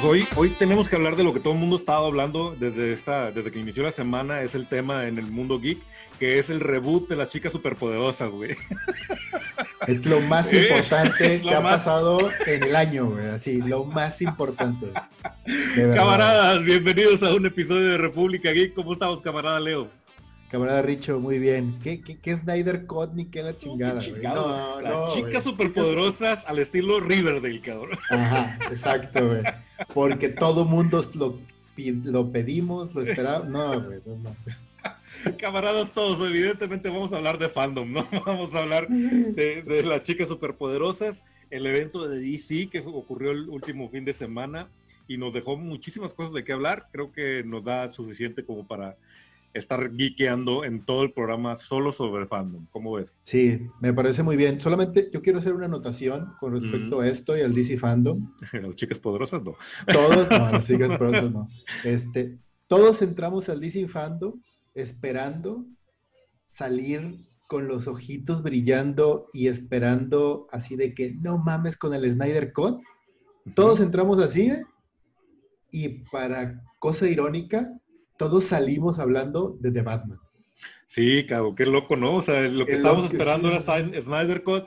[0.00, 2.56] Pues hoy, hoy tenemos que hablar de lo que todo el mundo ha estado hablando
[2.58, 5.78] desde, esta, desde que inició la semana, es el tema en el mundo geek,
[6.18, 8.56] que es el reboot de las chicas superpoderosas, güey.
[9.86, 13.26] Es lo más importante que ha pasado en el año, güey.
[13.28, 14.86] Así, lo más importante.
[15.94, 18.72] Camaradas, bienvenidos a un episodio de República Geek.
[18.72, 19.90] ¿Cómo estamos, camarada Leo?
[20.50, 21.78] Camarada Richo, muy bien.
[21.80, 24.00] ¿Qué, qué, qué Snyder Cut ni qué la chingada?
[24.34, 27.96] No, Las chicas superpoderosas al estilo Riverdale, cabrón.
[28.10, 29.42] Ajá, exacto, güey.
[29.94, 31.38] Porque todo mundo lo,
[32.02, 33.48] lo pedimos, lo esperamos.
[33.48, 34.36] No, güey, no
[35.38, 38.08] Camaradas todos, evidentemente vamos a hablar de fandom, ¿no?
[38.26, 43.88] Vamos a hablar de, las chicas superpoderosas, el evento de DC que ocurrió el último
[43.88, 44.68] fin de semana
[45.06, 46.88] y nos dejó muchísimas cosas de qué hablar.
[46.90, 48.96] Creo que nos da suficiente como para
[49.52, 52.66] estar geekeando en todo el programa solo sobre fandom.
[52.70, 53.14] ¿Cómo ves?
[53.22, 54.60] Sí, me parece muy bien.
[54.60, 58.32] Solamente yo quiero hacer una anotación con respecto a esto y al DC fandom.
[58.52, 59.56] las chicas poderosas no.
[59.92, 61.48] Todos, no, las chicas poderosas no.
[61.84, 64.40] Este, todos entramos al DC fandom
[64.74, 65.66] esperando
[66.46, 72.52] salir con los ojitos brillando y esperando así de que no mames con el Snyder
[72.52, 72.80] Cut.
[73.56, 74.64] Todos entramos así ¿eh?
[75.72, 77.79] y para cosa irónica,
[78.20, 80.20] todos salimos hablando de The Batman.
[80.84, 82.16] Sí, cabrón, qué loco, ¿no?
[82.16, 84.66] O sea, lo que estábamos esperando era Snyder Cut.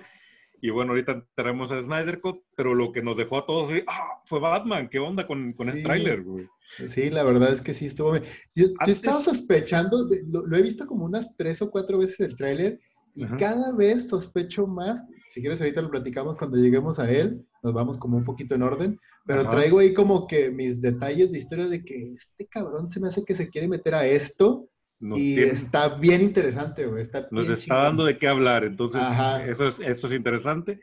[0.59, 4.23] Y bueno, ahorita tenemos el Snyder Cut, pero lo que nos dejó a todos ¡ah!
[4.25, 4.89] fue Batman.
[4.89, 6.49] ¿Qué onda con, con ese tráiler, güey?
[6.87, 8.23] Sí, la verdad es que sí estuvo bien.
[8.55, 12.79] Yo, estaba sospechando, lo, he visto como unas tres o cuatro veces el tráiler
[13.13, 17.73] y cada vez sospecho más, si quieres ahorita lo platicamos cuando lleguemos a él, nos
[17.73, 21.67] vamos como un poquito en orden, pero traigo ahí como que mis detalles de historia
[21.67, 24.69] de que este cabrón se me hace que se quiere meter a esto
[24.99, 27.03] y está bien interesante, güey.
[27.31, 29.01] nos está dando de qué hablar, entonces
[29.47, 30.79] eso es, eso es interesante.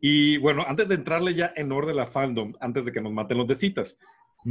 [0.00, 3.38] Y bueno, antes de entrarle ya en orden a fandom, antes de que nos maten
[3.38, 3.96] los de citas,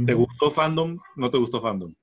[0.06, 0.98] ¿te gustó fandom?
[1.16, 1.94] ¿No te gustó fandom?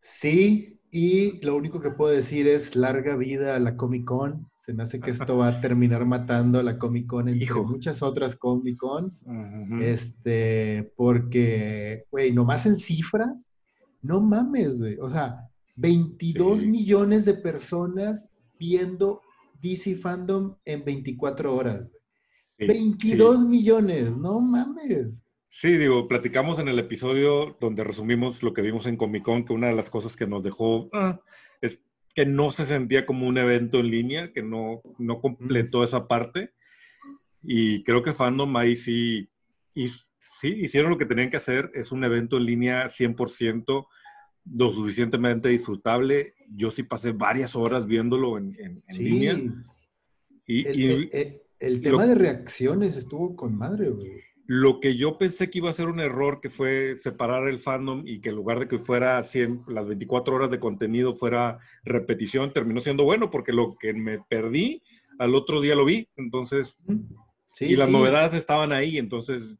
[0.00, 4.48] Sí, y lo único que puedo decir es larga vida a la Comic Con.
[4.68, 8.02] Se me hace que esto va a terminar matando a la Comic Con entre muchas
[8.02, 9.24] otras Comic Cons.
[9.80, 13.50] Este, porque, güey, nomás en cifras,
[14.02, 14.98] no mames, güey.
[15.00, 18.26] O sea, 22 millones de personas
[18.58, 19.22] viendo
[19.62, 21.90] DC Fandom en 24 horas.
[22.58, 25.24] 22 millones, no mames.
[25.48, 29.54] Sí, digo, platicamos en el episodio donde resumimos lo que vimos en Comic Con, que
[29.54, 31.22] una de las cosas que nos dejó ah,
[31.62, 31.80] es
[32.14, 36.52] que no se sentía como un evento en línea, que no, no completó esa parte.
[37.42, 39.30] Y creo que Fandom ahí sí,
[39.74, 41.70] y, sí hicieron lo que tenían que hacer.
[41.74, 43.86] Es un evento en línea 100%,
[44.52, 46.34] lo suficientemente disfrutable.
[46.50, 49.36] Yo sí pasé varias horas viéndolo en, en, línea.
[50.46, 50.66] Y,
[51.60, 54.27] el, tema de reacciones estuvo con madre, güey.
[54.50, 58.02] Lo que yo pensé que iba a ser un error, que fue separar el fandom
[58.06, 62.50] y que en lugar de que fuera 100, las 24 horas de contenido fuera repetición,
[62.54, 64.82] terminó siendo bueno, porque lo que me perdí,
[65.18, 66.08] al otro día lo vi.
[66.16, 66.74] Entonces,
[67.60, 68.96] y las novedades estaban ahí.
[68.96, 69.58] Entonces,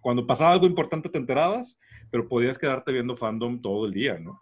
[0.00, 1.78] cuando pasaba algo importante te enterabas,
[2.10, 4.40] pero podías quedarte viendo fandom todo el día, ¿no?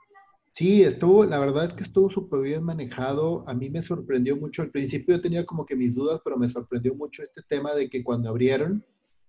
[0.52, 3.44] Sí, estuvo, la verdad es que estuvo súper bien manejado.
[3.46, 4.62] A mí me sorprendió mucho.
[4.62, 7.90] Al principio yo tenía como que mis dudas, pero me sorprendió mucho este tema de
[7.90, 8.82] que cuando abrieron,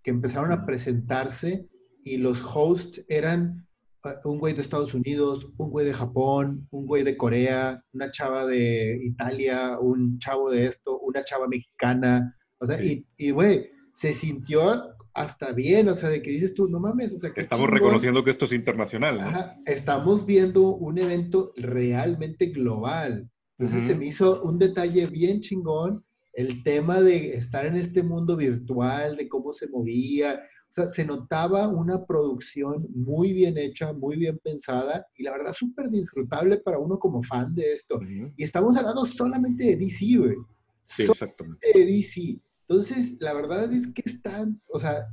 [0.05, 1.67] que empezaron a presentarse
[2.03, 3.67] y los hosts eran
[4.03, 8.11] ah, un güey de Estados Unidos, un güey de Japón, un güey de Corea, una
[8.11, 12.37] chava de Italia, un chavo de esto, una chava mexicana.
[12.59, 16.79] O sea, y, güey, se sintió hasta bien, o sea, de que dices tú, no
[16.79, 19.17] mames, o sea, que estamos reconociendo que esto es internacional.
[19.19, 19.31] ¿no?
[19.65, 23.27] estamos viendo un evento realmente global.
[23.57, 26.05] Entonces se me hizo un detalle bien chingón
[26.35, 31.05] el tema de estar en este mundo virtual, de cómo se movía, o sea, se
[31.05, 36.77] notaba una producción muy bien hecha, muy bien pensada y la verdad súper disfrutable para
[36.77, 37.99] uno como fan de esto.
[38.35, 40.35] Y estamos hablando solamente de DC, güey.
[40.83, 41.65] Sí, exactamente.
[41.73, 42.37] De DC.
[42.67, 45.07] Entonces, la verdad es que están, o sea,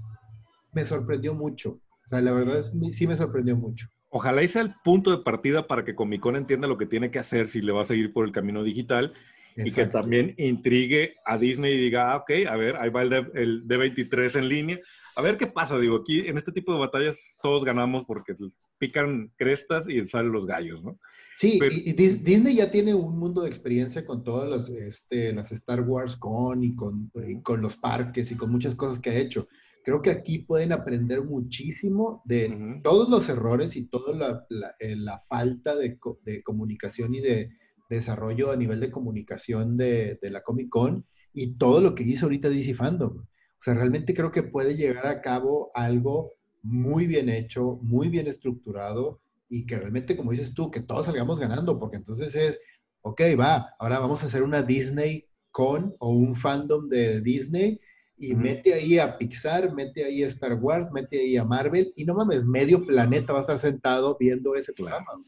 [0.72, 1.80] me sorprendió mucho.
[2.06, 3.86] O sea, la verdad es, sí me sorprendió mucho.
[4.14, 7.18] Ojalá sea el punto de partida para que Comic Con entienda lo que tiene que
[7.18, 9.14] hacer si le va a seguir por el camino digital
[9.56, 13.62] y que también intrigue a Disney y diga, ah, ok, a ver, ahí va el,
[13.66, 14.80] D, 23 en línea.
[15.14, 18.34] A ver qué pasa, digo, aquí en este tipo de batallas todos ganamos porque
[18.78, 20.98] pican crestas y salen los gallos, ¿no?
[21.34, 25.82] Sí, y, Disney ya tiene un mundo de experiencia con todas las, este, las Star
[25.82, 27.10] Wars con y, con
[27.42, 29.48] con los parques y con muchas cosas que ha hecho.
[29.84, 34.94] Creo que aquí pueden aprender muchísimo de todos los errores y toda la, la, eh,
[34.94, 37.50] la falta de, de comunicación y de,
[37.88, 42.48] desarrollo a nivel de comunicación de, la Comic Con y todo lo que hizo ahorita
[42.48, 43.18] DC Fandom.
[43.18, 46.32] O sea, realmente creo que puede llegar a cabo algo
[46.62, 51.38] muy bien hecho, muy bien estructurado y que realmente, como dices tú, que todos salgamos
[51.38, 52.60] ganando, porque entonces es,
[53.02, 57.78] ok, va, ahora vamos a hacer una Disney con o un fandom de Disney
[58.16, 62.04] y mete ahí a Pixar, mete ahí a Star Wars, mete ahí a Marvel y
[62.04, 65.22] no mames, medio planeta va a estar sentado viendo ese programa.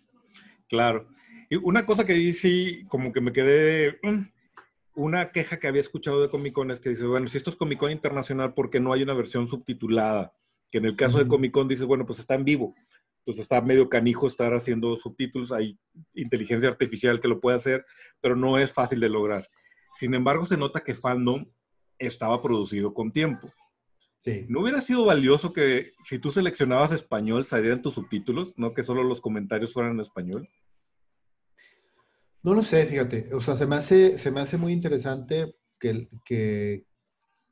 [0.69, 1.07] Claro.
[1.51, 4.23] Y una cosa que sí, como que me quedé, mm,
[4.97, 7.57] una queja que había escuchado de Comic Con es que dice, bueno, si esto es
[7.57, 10.33] Comic Con internacional, ¿por qué no hay una versión subtitulada?
[10.71, 12.75] Que en el caso de Comic Con dice, bueno, pues está en vivo.
[13.19, 15.79] Entonces está medio canijo estar haciendo subtítulos, hay
[16.13, 17.87] inteligencia artificial que lo puede hacer,
[18.21, 19.49] pero no es fácil de lograr.
[19.95, 21.47] Sin embargo, se nota que Fandom
[21.99, 23.51] estaba producido con tiempo.
[24.21, 24.47] Sí.
[24.49, 29.03] ¿No hubiera sido valioso que si tú seleccionabas español salieran tus subtítulos, no que solo
[29.05, 30.49] los comentarios fueran en español?
[32.45, 33.35] No lo sé, fíjate.
[33.35, 36.85] O sea, se me hace, se me hace muy interesante que, que,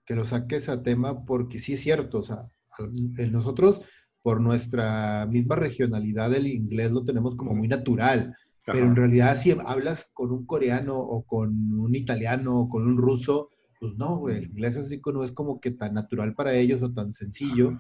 [0.07, 2.19] que lo saques a tema porque sí es cierto.
[2.19, 2.51] O sea,
[3.33, 3.81] nosotros,
[4.23, 8.37] por nuestra misma regionalidad, el inglés lo tenemos como muy natural.
[8.67, 12.99] Pero en realidad, si hablas con un coreano o con un italiano o con un
[12.99, 13.49] ruso,
[13.81, 16.93] pues no, güey, el inglés así no es como que tan natural para ellos o
[16.93, 17.79] tan sencillo.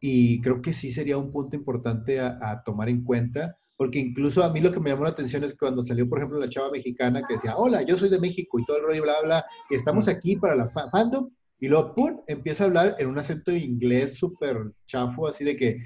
[0.00, 4.42] Y creo que sí sería un punto importante a, a tomar en cuenta porque incluso
[4.42, 6.72] a mí lo que me llamó la atención es cuando salió, por ejemplo, la chava
[6.72, 9.76] mexicana que decía, hola, yo soy de México y todo el rollo, bla, bla, y
[9.76, 11.30] estamos aquí para la fandom,
[11.60, 15.76] y luego, ¡pum!, empieza a hablar en un acento inglés súper chafo, así de que,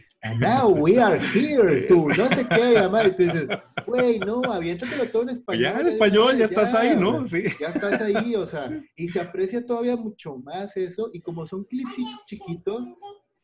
[0.40, 3.46] now we are here, tú, no sé qué, y tú dices,
[3.86, 5.62] güey, no, aviéntatelo todo en español.
[5.62, 7.26] Ya en español, ya, estás ahí, ¿no?
[7.28, 7.42] Sí.
[7.60, 11.64] Ya estás ahí, o sea, y se aprecia todavía mucho más eso, y como son
[11.64, 12.84] clips chiquitos,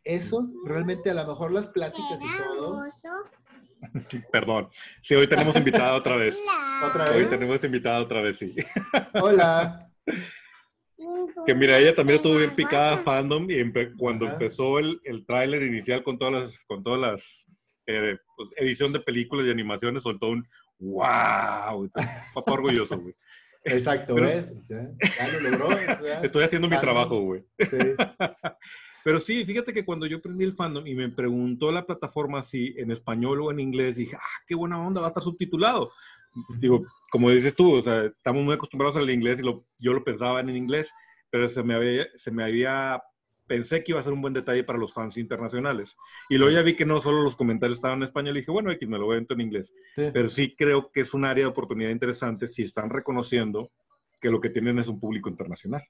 [0.04, 2.82] esos, realmente a lo mejor las pláticas y todo,
[4.32, 4.68] Perdón.
[5.02, 6.38] Sí, hoy tenemos invitada otra vez.
[6.84, 7.16] ¿Otra vez?
[7.16, 8.54] Hoy tenemos invitada otra vez, sí.
[9.14, 9.90] Hola.
[11.46, 13.62] Que mira, ella también estuvo bien picada fandom y
[13.96, 17.46] cuando empezó el, el tráiler inicial con todas las, con todas las
[17.86, 20.46] eh, pues, edición de películas y animaciones, soltó un
[20.78, 21.88] wow.
[22.34, 23.14] Papá orgulloso, güey.
[23.64, 24.68] Exacto, ¿ves?
[24.68, 25.68] Ya, lo logró.
[26.22, 27.44] Estoy haciendo mi trabajo, güey.
[27.58, 27.78] Sí.
[29.04, 32.74] Pero sí, fíjate que cuando yo prendí el fandom y me preguntó la plataforma si
[32.76, 35.92] en español o en inglés, dije, ah, qué buena onda, va a estar subtitulado.
[36.58, 40.04] Digo, como dices tú, o sea, estamos muy acostumbrados al inglés y lo, yo lo
[40.04, 40.92] pensaba en inglés,
[41.30, 43.02] pero se me había, se me había,
[43.46, 45.96] pensé que iba a ser un buen detalle para los fans internacionales.
[46.28, 48.70] Y luego ya vi que no solo los comentarios estaban en español y dije, bueno,
[48.70, 49.72] X, me lo voy a en inglés.
[49.94, 53.70] Pero sí creo que es un área de oportunidad interesante si están reconociendo
[54.20, 55.82] que lo que tienen es un público internacional.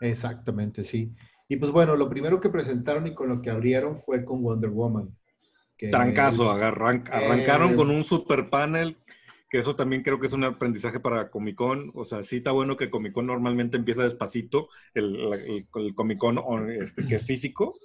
[0.00, 1.12] Exactamente, sí.
[1.52, 4.70] Y pues bueno, lo primero que presentaron y con lo que abrieron fue con Wonder
[4.70, 5.14] Woman.
[5.90, 8.96] Trancazo, arrancaron con un super panel,
[9.50, 11.92] que eso también creo que es un aprendizaje para Comic Con.
[11.94, 17.06] O sea, sí está bueno que Comic Con normalmente empieza despacito, el, Comic Con este,
[17.06, 17.78] que es físico,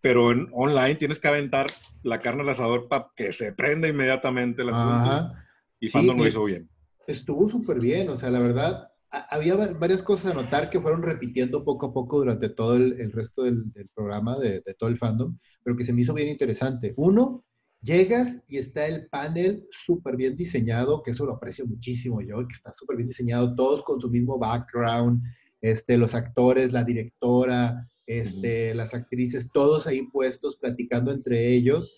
[0.00, 1.66] pero en online tienes que aventar
[2.02, 5.38] la carne al asador para que se prenda inmediatamente la asunto.
[5.80, 6.70] Y Fandom lo hizo bien.
[7.06, 8.88] Estuvo súper bien, o sea, la verdad,
[9.30, 13.42] había varias cosas a notar que fueron repitiendo poco a poco durante todo el, resto
[13.42, 16.94] del, programa, de, todo el fandom, pero que se me hizo bien interesante.
[16.96, 17.44] Uno,
[17.82, 22.54] llegas y está el panel súper bien diseñado, que eso lo aprecio muchísimo yo, que
[22.54, 25.22] está súper bien diseñado, todos con su mismo background,
[25.60, 31.90] este, los actores, la directora, este, las actrices, todos ahí puestos platicando entre ellos.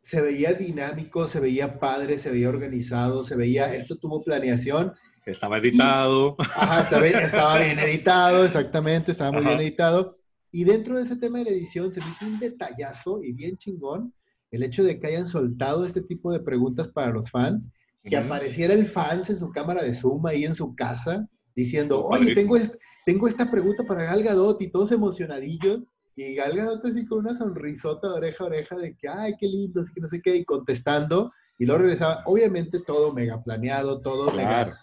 [0.00, 4.92] Se veía dinámico, se veía padre, se veía organizado, se veía, esto tuvo planeación
[5.26, 6.36] estaba editado.
[6.38, 10.18] ajá, estaba, bien editado, exactamente, estaba muy bien editado.
[10.52, 13.56] Y dentro de ese tema de la edición se me hizo un detallazo y bien
[13.56, 14.14] chingón
[14.52, 17.70] el hecho de que hayan soltado este tipo de preguntas para los fans,
[18.04, 22.32] que apareciera el fans en su cámara de Zoom ahí en su casa, diciendo, oye,
[22.34, 22.56] tengo,
[23.04, 25.80] tengo esta pregunta para Gal Gadot y todos emocionadillos.
[26.14, 29.48] Y Gal Gadot así con una sonrisota de oreja a oreja de que, ay, qué
[29.48, 31.32] lindo, así que no sé qué, y contestando.
[31.58, 34.78] Y luego regresaba, obviamente todo mega planeado, todo mega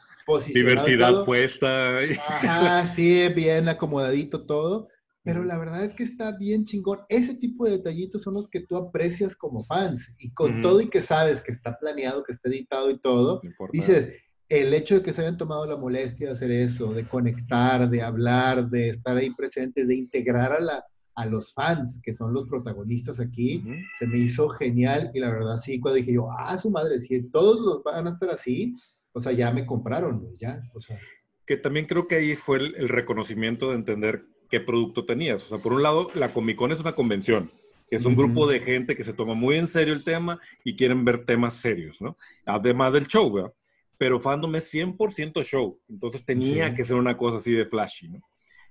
[0.54, 2.00] Diversidad puesta.
[2.00, 4.88] Ajá, sí, bien acomodadito todo.
[5.24, 7.00] Pero la verdad es que está bien chingón.
[7.08, 10.14] Ese tipo de detallitos son los que tú aprecias como fans.
[10.20, 13.40] Y con todo y que sabes que está planeado, que está editado y todo,
[13.72, 14.10] dices,
[14.50, 18.02] el hecho de que se hayan tomado la molestia de hacer eso, de conectar, de
[18.02, 22.48] hablar, de estar ahí presentes, de integrar a, la, a los fans, que son los
[22.50, 23.64] protagonistas aquí,
[23.98, 25.10] se me hizo genial.
[25.14, 28.10] Y la verdad, sí, cuando dije yo, ah, su madre, si todos los van a
[28.10, 28.76] estar así,
[29.14, 31.00] o sea, ya me compraron, ya, o sea.
[31.46, 35.44] Que también creo que ahí fue el, reconocimiento de entender qué producto tenías.
[35.46, 37.52] O sea, por un lado, la Comic Con es una convención,
[37.90, 40.76] que es un grupo de gente que se toma muy en serio el tema y
[40.76, 42.18] quieren ver temas serios, ¿no?
[42.46, 43.54] Además del show, ¿verdad?
[43.98, 48.22] Pero Fandom es 100% show, entonces tenía que ser una cosa así de flashy, ¿no?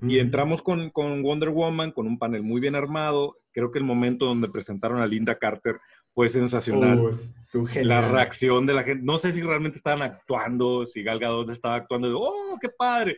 [0.05, 3.39] Y entramos con, con, Wonder Woman, con un panel muy bien armado.
[3.53, 5.79] Creo que el momento donde presentaron a Linda Carter
[6.13, 7.01] fue sensacional.
[7.01, 9.05] Uh, la reacción de la gente.
[9.05, 13.17] No sé si realmente estaban actuando, si Gal Gadot estaba actuando de, ¡oh, qué padre!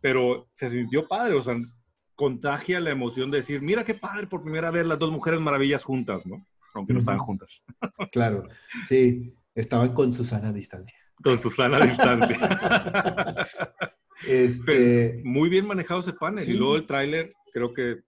[0.00, 1.56] Pero se sintió padre, o sea,
[2.14, 5.84] contagia la emoción de decir, mira qué padre, por primera vez las dos mujeres maravillas
[5.84, 6.46] juntas, ¿no?
[6.74, 7.64] Aunque no estaban juntas.
[8.12, 8.48] Claro,
[8.88, 10.96] sí, estaban con Susana a distancia.
[11.22, 12.38] Con Susana a distancia.
[14.26, 15.20] Este...
[15.22, 16.48] muy bien manejado ese panel.
[16.48, 17.98] Y luego el tráiler, creo que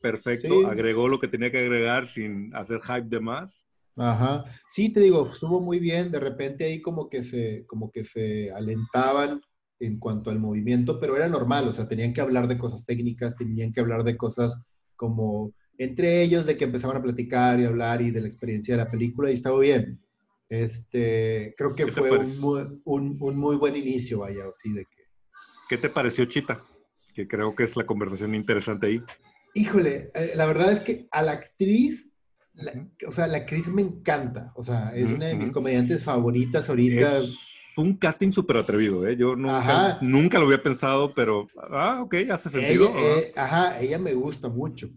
[0.00, 0.68] perfecto.
[0.68, 3.66] Agregó lo que tenía que agregar sin hacer hype de más.
[3.96, 4.44] Ajá.
[4.70, 6.10] Sí, te digo, estuvo muy bien.
[6.10, 9.40] De repente ahí como que se, como que se alentaban
[9.78, 11.68] en cuanto al movimiento, pero era normal.
[11.68, 14.58] O sea, tenían que hablar de cosas técnicas, tenían que hablar de cosas
[14.96, 18.84] como entre ellos, de que empezaban a platicar y hablar y de la experiencia de
[18.84, 20.00] la película y estaba bien.
[20.48, 25.04] Este, creo que fue un muy, un, un muy, buen inicio, vaya, así de que
[25.68, 26.62] ¿Qué te pareció Chita?
[27.14, 29.02] Que creo que es la conversación interesante ahí.
[29.54, 32.10] Híjole, eh, la verdad es que a la actriz,
[33.06, 34.52] o sea, la actriz me encanta.
[34.56, 37.18] O sea, es una de mis comediantes favoritas ahorita.
[37.18, 39.16] Es un casting súper atrevido, ¿eh?
[39.16, 42.92] Yo nunca, nunca, lo había pensado, pero, ah, ok, hace sentido.
[42.96, 44.90] Eh, ajá, ella me gusta mucho.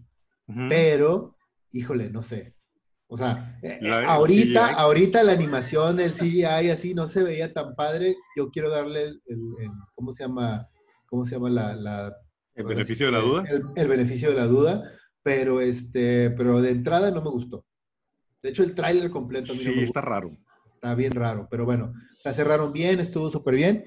[0.69, 1.35] Pero,
[1.71, 2.55] híjole, no sé.
[3.09, 8.15] O sea, eh, ahorita, ahorita la animación, el CGI así no se veía tan padre.
[8.35, 9.21] Yo quiero darle el,
[9.95, 10.67] ¿cómo se llama?
[11.07, 12.13] ¿Cómo se llama la...
[12.53, 13.43] ¿El beneficio de la duda?
[13.75, 14.83] El, beneficio de la duda,
[15.27, 17.65] pero este, pero de entrada no me gustó.
[18.41, 20.37] De hecho, el tráiler completo a mí sí, está raro.
[20.65, 23.83] Está bien raro, pero bueno, se cerraron bien, estuvo súper bien.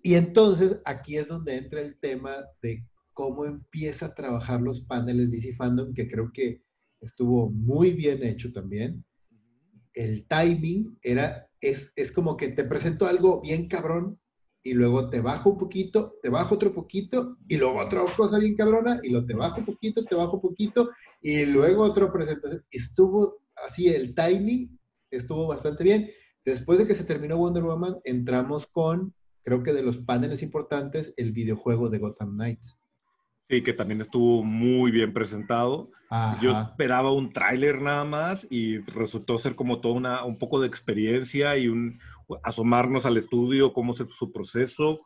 [0.00, 5.32] Y entonces aquí es donde entra el tema de cómo empieza a trabajar los paneles
[5.32, 6.62] DC Fandom, que creo que
[7.00, 9.04] estuvo muy bien hecho también.
[9.92, 14.20] El timing era, es, es como que te presento algo bien cabrón
[14.62, 18.56] y luego te bajo un poquito, te bajo otro poquito y luego otra cosa bien
[18.56, 20.90] cabrona y luego te bajo un poquito, te bajo un poquito
[21.22, 22.64] y luego otra presentación.
[22.70, 24.78] Estuvo así, el timing
[25.10, 26.10] estuvo bastante bien.
[26.44, 31.14] Después de que se terminó Wonder Woman, entramos con, creo que de los paneles importantes,
[31.16, 32.79] el videojuego de Gotham Knights.
[33.50, 35.90] Sí, que también estuvo muy bien presentado.
[36.40, 40.68] Yo esperaba un tráiler nada más y resultó ser como toda una, un poco de
[40.68, 41.98] experiencia y un
[42.44, 45.00] asomarnos al estudio, cómo es su proceso.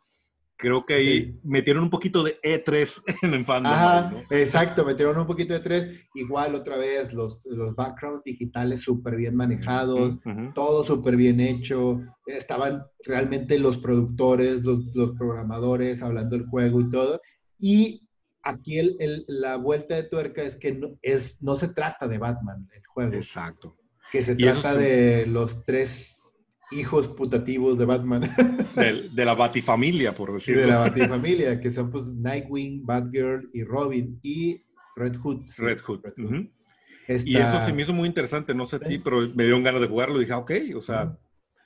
[0.57, 3.73] Creo que ahí metieron un poquito de E3 en el fandom.
[3.73, 6.07] Ajá, exacto, metieron un poquito de E3.
[6.13, 10.19] Igual otra vez, los, los backgrounds digitales súper bien manejados,
[10.53, 11.99] todo súper bien hecho.
[12.27, 17.19] Estaban realmente los productores, los, los programadores hablando del juego y todo.
[17.57, 18.04] Y
[18.45, 22.69] aquí el, la vuelta de tuerca es que no, es, no se trata de Batman
[22.73, 23.13] el juego.
[23.13, 23.75] Exacto.
[24.11, 26.31] Que se trata de los tres
[26.71, 28.21] hijos putativos de Batman.
[28.75, 30.63] De, la Batifamilia, por decirlo.
[30.63, 34.61] de la Batifamilia, que son pues Nightwing, Batgirl y Robin y
[34.97, 35.45] Red Hood.
[35.57, 36.01] Red Hood.
[37.07, 39.79] Y eso sí me hizo muy interesante, no sé a ti, pero me dio ganas
[39.79, 40.19] de jugarlo.
[40.19, 41.17] Dije, ah, ok, o sea,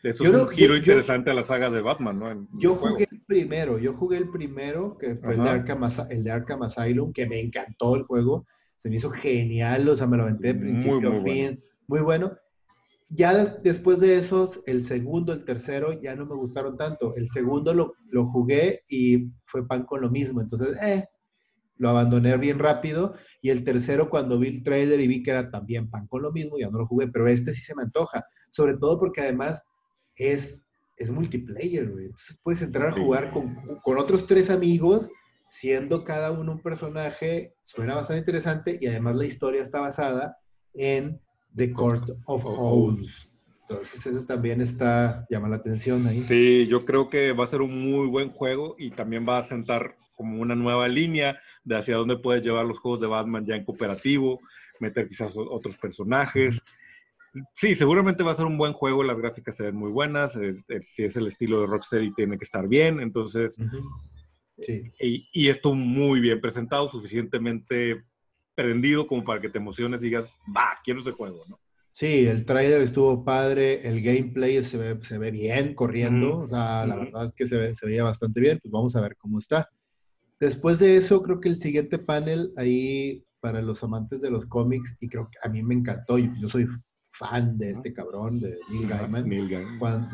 [0.03, 2.47] eso es un giro interesante a la saga de Batman, ¿no?
[2.53, 6.63] yo jugué primero, yo jugué el primero, que fue el de, Arkham, el de, Arkham,
[6.63, 8.47] Asylum, que me encantó el juego.
[8.77, 11.59] Se me hizo genial, o sea, me lo aventé de principio a fin.
[11.87, 12.35] Muy bueno.
[13.07, 17.15] Ya después de esos, el segundo, el tercero, ya no me gustaron tanto.
[17.15, 20.41] El segundo lo, lo jugué y fue pan con lo mismo.
[20.41, 21.07] Entonces, eh,
[21.77, 23.13] lo abandoné bien rápido.
[23.43, 26.31] Y el tercero, cuando vi el trailer y vi que era también pan con lo
[26.31, 27.07] mismo, ya no lo jugué.
[27.09, 28.25] Pero este sí se me antoja.
[28.49, 29.63] Sobre todo porque además
[30.15, 30.65] es,
[30.99, 32.05] es multiplayer, güey.
[32.05, 35.09] Entonces puedes entrar a jugar con, con, otros tres amigos,
[35.49, 37.55] siendo cada uno un personaje.
[37.63, 40.37] Suena bastante interesante y además la historia está basada
[40.73, 41.19] en
[41.55, 43.49] The Court of Owls.
[43.61, 46.19] Entonces eso también está, llama la atención ahí.
[46.19, 49.43] Sí, yo creo que va a ser un muy buen juego y también va a
[49.43, 53.55] sentar como una nueva línea de hacia dónde puedes llevar los juegos de Batman ya
[53.55, 54.41] en cooperativo,
[54.79, 56.61] meter quizás otros personajes.
[57.53, 60.37] Sí, seguramente va a ser un buen juego, las gráficas se ven muy buenas,
[60.81, 63.57] si es el estilo de Rocksteady tiene que estar bien, entonces...
[64.57, 64.81] sí.
[64.99, 68.03] y, esto muy bien presentado, suficientemente
[68.55, 71.59] prendido como para que te emociones y digas, va, quiero ese juego, ¿no?
[71.91, 76.85] Sí, el trailer estuvo padre, el gameplay se ve, se ve bien corriendo, o sea,
[76.85, 79.69] la verdad es que se, se veía bastante bien, pues vamos a ver cómo está.
[80.39, 84.95] Después de eso, creo que el siguiente panel ahí para los amantes de los cómics,
[84.99, 86.67] y creo que a mí me encantó, yo soy
[87.19, 89.29] fan de este cabrón, de Neil Gaiman,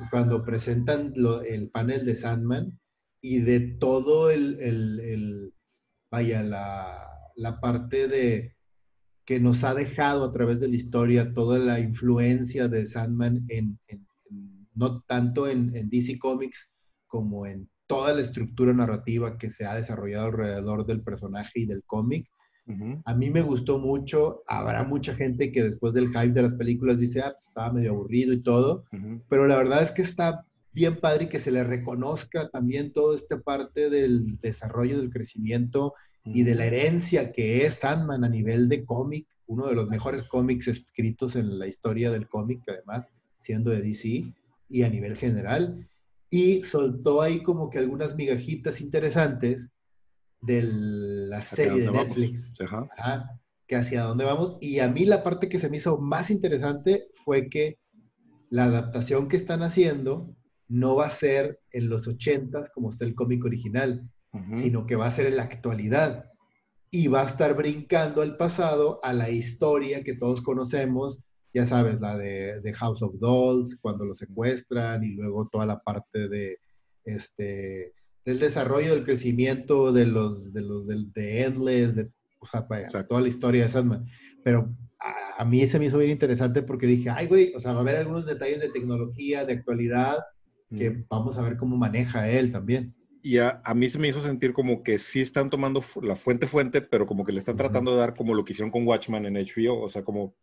[0.09, 1.13] Cuando, presentan
[1.47, 2.79] el panel de Sandman
[3.21, 5.53] y de todo el,
[6.09, 8.55] vaya, la, parte de
[9.23, 13.79] que nos ha dejado a través de la historia toda la influencia de Sandman en,
[14.73, 16.71] no tanto en, DC Comics
[17.05, 21.83] como en toda la estructura narrativa que se ha desarrollado alrededor del personaje y del
[21.83, 22.27] cómic.
[23.05, 24.43] A mí me gustó mucho.
[24.47, 27.91] Habrá mucha gente que después del hype de las películas dice, ah, pues, estaba medio
[27.91, 28.85] aburrido y todo.
[29.29, 33.15] Pero la verdad es que está bien padre y que se le reconozca también toda
[33.15, 35.93] esta parte del desarrollo, del crecimiento
[36.25, 40.27] y de la herencia que es Sandman a nivel de cómic, uno de los mejores
[40.27, 44.25] cómics escritos en la historia del cómic, además siendo de DC
[44.69, 45.87] y a nivel general.
[46.31, 49.69] Y soltó ahí como que algunas migajitas interesantes
[50.45, 52.53] de la serie de Netflix.
[53.67, 54.57] que hacia dónde vamos.
[54.61, 57.79] Y a mí la parte que se me hizo más interesante fue que
[58.49, 60.35] la adaptación que están haciendo
[60.67, 64.09] no va a ser en los ochentas como está el cómic original,
[64.51, 66.31] sino que va a ser en la actualidad.
[66.91, 71.19] Y va a estar brincando al pasado, a la historia que todos conocemos,
[71.53, 76.27] ya sabes, la de, House of Dolls, cuando lo secuestran, y luego toda la parte
[76.27, 76.59] de
[77.05, 77.93] este
[78.25, 83.27] del desarrollo, del crecimiento de los de los de, Endless, de o sea, toda la
[83.27, 84.05] historia de Sandman.
[84.43, 87.71] Pero a, a, mí se me hizo bien interesante porque dije, ay, güey, o sea,
[87.71, 90.19] va a haber algunos detalles de tecnología, de actualidad,
[90.75, 92.95] que vamos a ver cómo maneja él también.
[93.21, 96.81] Y a, mí se me hizo sentir como que sí están tomando la fuente fuente,
[96.81, 99.33] pero como que le están tratando de dar como lo que hicieron con Watchman en
[99.33, 100.35] HBO, o sea, como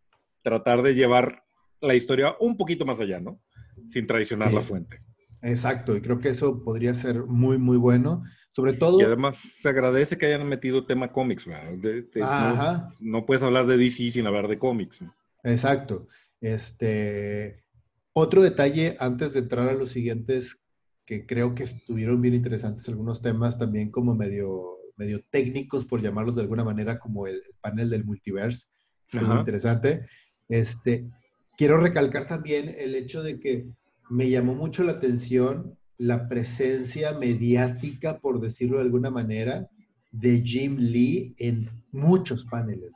[0.43, 1.45] tratar de llevar
[1.81, 3.41] la historia un poquito más allá, ¿no?
[3.87, 5.01] Sin traicionar la fuente.
[5.43, 8.23] Exacto, y creo que eso podría ser muy, muy bueno.
[8.55, 9.01] Sobre todo.
[9.01, 14.11] Y además se agradece que hayan metido tema cómics, no, no, puedes hablar de DC
[14.11, 15.01] sin hablar de cómics.
[15.43, 16.07] Exacto.
[16.41, 17.65] Este,
[18.13, 20.61] otro detalle antes de entrar a los siguientes,
[21.07, 26.37] que creo que estuvieron bien interesantes algunos temas también como medio, medio técnicos, por llamarlos
[26.37, 28.67] de alguna manera, como el, panel del multiverse,
[29.15, 30.07] muy interesante.
[30.49, 31.09] Este,
[31.57, 33.67] quiero recalcar también el hecho de que
[34.09, 39.69] me llamó mucho la atención la presencia mediática, por decirlo de alguna manera,
[40.11, 42.91] de Jim Lee en muchos paneles.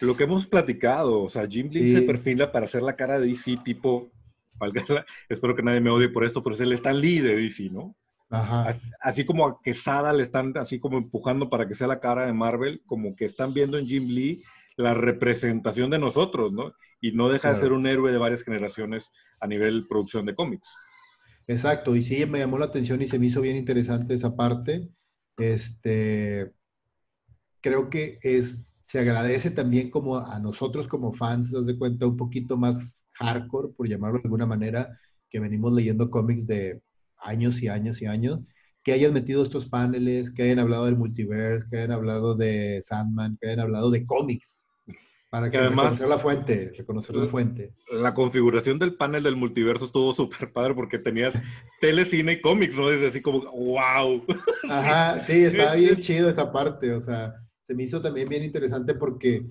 [0.00, 3.26] Lo que hemos platicado, o sea, Jim Lee se perfila para hacer la cara de
[3.26, 4.10] DC tipo
[5.28, 7.94] espero que nadie me odie por esto, pero es el Stan Lee de DC, ¿no?
[8.30, 8.72] Ajá.
[9.00, 12.32] Así, como a Quesada le están así como empujando para que sea la cara de
[12.32, 14.42] Marvel, como que están viendo en Jim Lee
[14.76, 16.72] la representación de nosotros, ¿no?
[17.00, 19.10] Y no deja de ser un héroe de varias generaciones
[19.40, 20.74] a nivel producción de cómics.
[21.46, 24.88] Exacto, y sí, me llamó la atención y se me hizo bien interesante esa parte.
[25.38, 26.52] Este,
[27.60, 32.16] creo que es, se agradece también como a nosotros como fans, das de cuenta, un
[32.16, 34.98] poquito más hardcore, por llamarlo de alguna manera,
[35.30, 36.82] que venimos leyendo cómics de
[37.18, 38.40] años y años y años,
[38.86, 43.36] que hayan metido estos paneles, que hayan hablado del multiverse, que hayan hablado de Sandman,
[43.36, 44.64] que hayan hablado de cómics.
[45.28, 47.74] Para que, además, reconocer la fuente, reconocer la fuente.
[47.90, 51.34] La configuración del panel del multiverso estuvo súper padre porque tenías
[51.80, 52.88] tele, cine y cómics, ¿no?
[52.88, 54.24] Desde así como, wow.
[54.70, 58.94] Ajá, sí, estaba bien chido esa parte, o sea, se me hizo también bien interesante
[58.94, 59.46] porque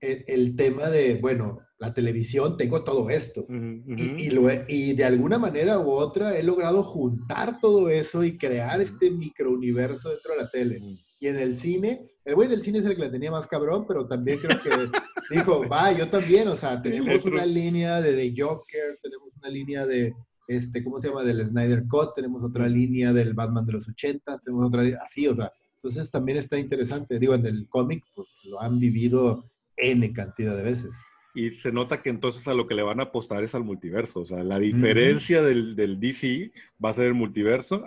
[0.00, 3.46] el, tema de, bueno, la televisión, tengo todo esto.
[3.48, 4.28] Y,
[4.68, 10.10] y, de alguna manera u otra he logrado juntar todo eso y crear este microuniverso
[10.10, 10.80] dentro de la tele.
[11.18, 13.84] Y en el cine, el güey del cine es el que la tenía más cabrón,
[13.86, 14.70] pero también creo que
[15.30, 19.86] dijo, va, yo también, o sea, tenemos una línea de The Joker, tenemos una línea
[19.86, 20.14] de,
[20.48, 21.24] este, ¿cómo se llama?
[21.24, 25.26] Del Snyder Cut, tenemos otra línea del Batman de los ochentas, tenemos otra línea, así,
[25.26, 27.18] o sea, entonces también está interesante.
[27.18, 30.96] Digo, en el cómic, pues lo han vivido N cantidad de veces.
[31.36, 34.20] Y se nota que entonces a lo que le van a apostar es al multiverso.
[34.20, 36.50] O sea, la diferencia del, del, DC
[36.82, 37.84] va a ser el multiverso.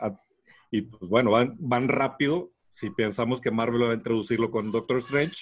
[0.70, 2.52] y pues bueno, van, van rápido.
[2.70, 5.42] Si pensamos que Marvel va a introducirlo con Doctor Strange,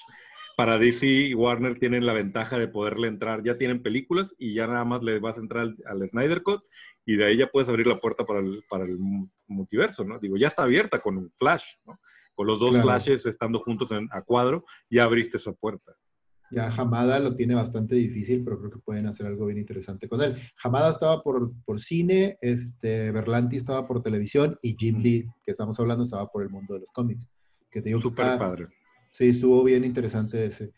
[0.55, 3.43] para DC y Warner tienen la ventaja de poderle entrar.
[3.43, 6.63] Ya tienen películas y ya nada más le vas a entrar al, Snyder Cut
[7.05, 8.97] y de ahí ya puedes abrir la puerta para el, para el
[9.47, 10.17] multiverso, ¿no?
[10.17, 11.95] Digo, ya está abierta con Flash, ¿no?
[12.33, 15.93] Con los dos flashes estando juntos en, a cuadro, ya abriste esa puerta.
[16.51, 20.21] Ya Hamada lo tiene bastante difícil, pero creo que pueden hacer algo bien interesante con
[20.21, 20.35] él.
[20.63, 25.79] Hamada estaba por, por cine, este, Berlanti estaba por televisión y Jim Lee, que estamos
[25.79, 27.27] hablando, estaba por el mundo de los cómics.
[27.69, 28.67] Que te digo Súper padre.
[29.09, 30.71] Sí, estuvo bien interesante ese.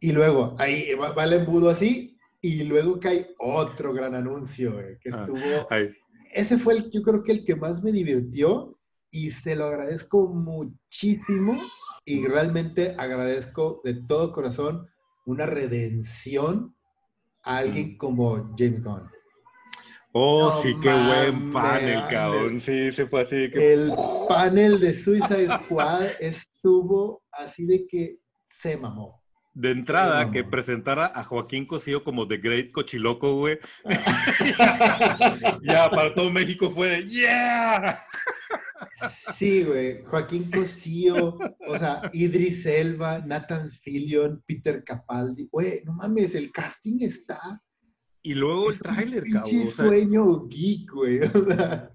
[0.00, 5.20] Y luego, ahí va, el embudo así, y luego cae otro gran anuncio, que ah,
[5.20, 5.98] estuvo...
[6.32, 8.78] ese fue, el, yo creo que el que más me divirtió,
[9.10, 11.58] y se lo agradezco muchísimo
[12.08, 14.88] y realmente agradezco de todo corazón
[15.26, 16.74] una redención
[17.44, 19.10] a alguien como James Gunn.
[20.12, 22.62] Oh, sí, qué buen panel, cabrón.
[22.62, 23.74] Sí, se fue así que...
[23.74, 23.92] El
[24.26, 28.16] panel de Suicide Squad estuvo así de que
[28.46, 29.22] se mamó.
[29.52, 33.58] De entrada, que presentara a Joaquín Cosío como The Great Cochiloco, güey.
[35.62, 38.00] ya, para todo México fue de ¡Yeah!
[39.34, 40.02] Sí, güey.
[40.04, 45.48] Joaquín Cosío, o sea, Idris Elba, Nathan Fillion, Peter Capaldi.
[45.50, 47.38] Güey, no mames, el casting está.
[48.22, 49.62] Y luego el tráiler, cabrón.
[49.62, 51.20] O sueño geek, güey.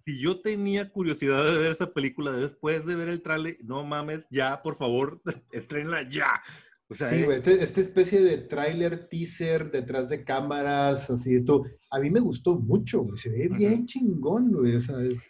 [0.05, 4.25] Si yo tenía curiosidad de ver esa película después de ver el tráiler, no mames,
[4.29, 6.41] ya, por favor, estrenla ya
[6.89, 11.99] sí, eh, güey, este, esta especie de tráiler, teaser, detrás de cámaras, así esto, a
[11.99, 14.77] mí me gustó mucho, güey, se ve bien chingón, güey.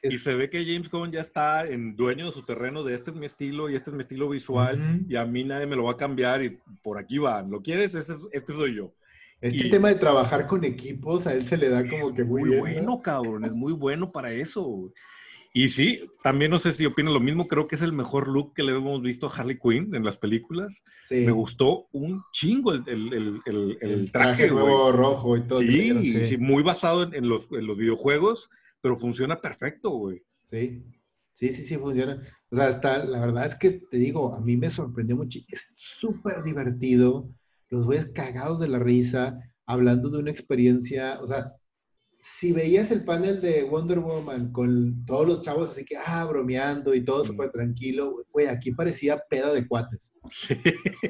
[0.04, 3.12] Y se ve que James Gunn ya está en dueño de su terreno, de este
[3.12, 5.86] es mi estilo y este es mi estilo visual, y a mí nadie me lo
[5.86, 7.96] va a cambiar y por aquí va, ¿lo quieres?
[7.96, 8.94] Este, este soy yo.
[9.42, 12.60] Este tema de trabajar con equipos, a él se le da como que muy, muy
[12.60, 14.64] bueno, cabrón, es muy bueno para eso.
[14.64, 14.94] Güey.
[15.56, 18.56] Y sí, también no sé si opino lo mismo, creo que es el mejor look
[18.56, 20.84] que le hemos visto a Harley Quinn en las películas.
[21.12, 25.62] Me gustó un chingo el, el, el, el traje, nuevo rojo y todo.
[25.62, 26.38] Sí, sí.
[26.40, 28.50] muy basado en, los, los, videojuegos,
[28.82, 30.24] pero funciona perfecto, güey.
[30.42, 30.84] Sí,
[31.34, 32.20] sí, sí, sí, funciona.
[32.50, 35.40] O sea, está, la verdad es que te digo, a mí me sorprendió mucho.
[35.48, 37.30] Es súper divertido.
[37.70, 39.38] Los güeyes cagados de la risa,
[39.68, 41.54] hablando de una experiencia, o sea,
[42.24, 46.96] si veías el panel de Wonder Woman con todos los chavos así que, ah, bromeando
[46.96, 50.14] y todo súper tranquilo, güey, aquí parecía peda de cuates.
[50.32, 50.56] Sí.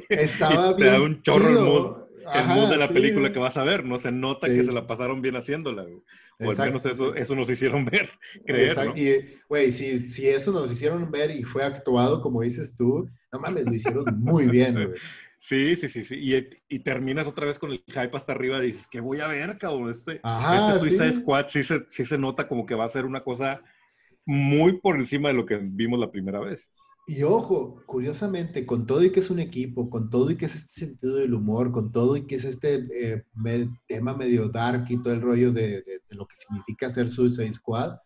[0.10, 0.78] Estaba bien.
[0.78, 1.98] Te da un chorro el mood,
[2.34, 4.00] el mood de la película que vas a ver, ¿no?
[4.00, 6.02] Se nota que se la pasaron bien haciéndola, güey.
[6.40, 8.10] O al menos eso, eso nos hicieron ver,
[8.44, 8.98] creer, ¿no?
[8.98, 13.40] Y, güey, si, si eso nos hicieron ver y fue actuado, como dices tú, no
[13.40, 15.00] mames, lo hicieron muy bien, güey.
[15.46, 16.16] Sí, sí, sí, sí.
[16.22, 19.28] Y, y, terminas otra vez con el hype hasta arriba y dices, ¿qué voy a
[19.28, 19.90] ver, cabrón?
[19.90, 23.26] Este, este Suicide Squad sí se, sí se nota como que va a ser una
[23.26, 23.62] cosa
[24.26, 26.72] muy por encima de lo que vimos la primera vez.
[27.08, 30.56] Y ojo, curiosamente, con todo y que es un equipo, con todo y que es
[30.56, 33.26] este sentido del humor, con todo y que es este eh,
[33.86, 37.52] tema medio dark y todo el rollo de, de, de, lo que significa ser Suicide
[37.52, 37.98] Squad,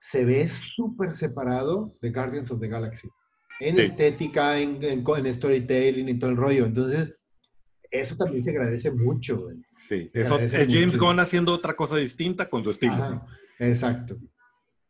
[0.00, 3.08] se ve súper separado de Guardians of the Galaxy
[3.60, 6.66] en estética, en, en, storytelling y todo el rollo.
[6.66, 7.12] Entonces,
[7.90, 9.42] eso también se agradece mucho.
[9.42, 9.56] Güey.
[9.72, 13.24] Sí, eso es James Gunn haciendo otra cosa distinta con su estilo.
[13.58, 14.16] Exacto.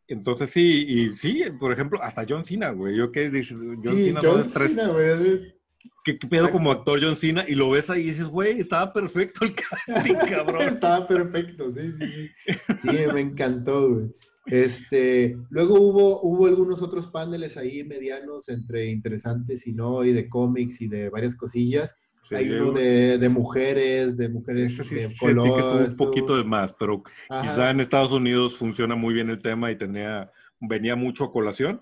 [0.07, 2.97] Entonces sí, y sí, por ejemplo, hasta John Cena, güey.
[2.97, 5.55] Yo qué dices, John sí, Cena John Cena, güey.
[6.03, 7.45] ¿Qué, pedo como actor John Cena?
[7.47, 9.55] Y lo ves ahí y dices, güey, estaba perfecto el
[9.85, 10.63] casting, cabrón.
[10.63, 12.63] estaba perfecto, sí, sí, sí.
[12.79, 14.09] Sí, me encantó, güey.
[14.45, 20.29] Este, luego hubo, hubo algunos otros paneles ahí medianos entre interesantes y no, y de
[20.29, 21.95] cómics y de varias cosillas.
[22.31, 25.53] Hay uno de, de, mujeres, de mujeres sí, de color.
[25.53, 27.03] que estuvo un poquito de más, pero
[27.41, 31.81] quizá en Estados Unidos funciona muy bien el tema y tenía, venía mucho a colación.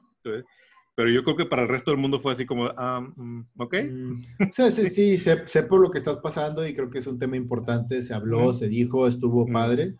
[0.95, 3.75] Pero yo creo que para el resto del mundo fue así como, mm, ok.
[3.89, 4.13] Mm.
[4.51, 7.19] Sí, sí, sí sé, sé, por lo que estás pasando y creo que es un
[7.19, 8.01] tema importante.
[8.01, 9.95] Se habló, se dijo, estuvo padre.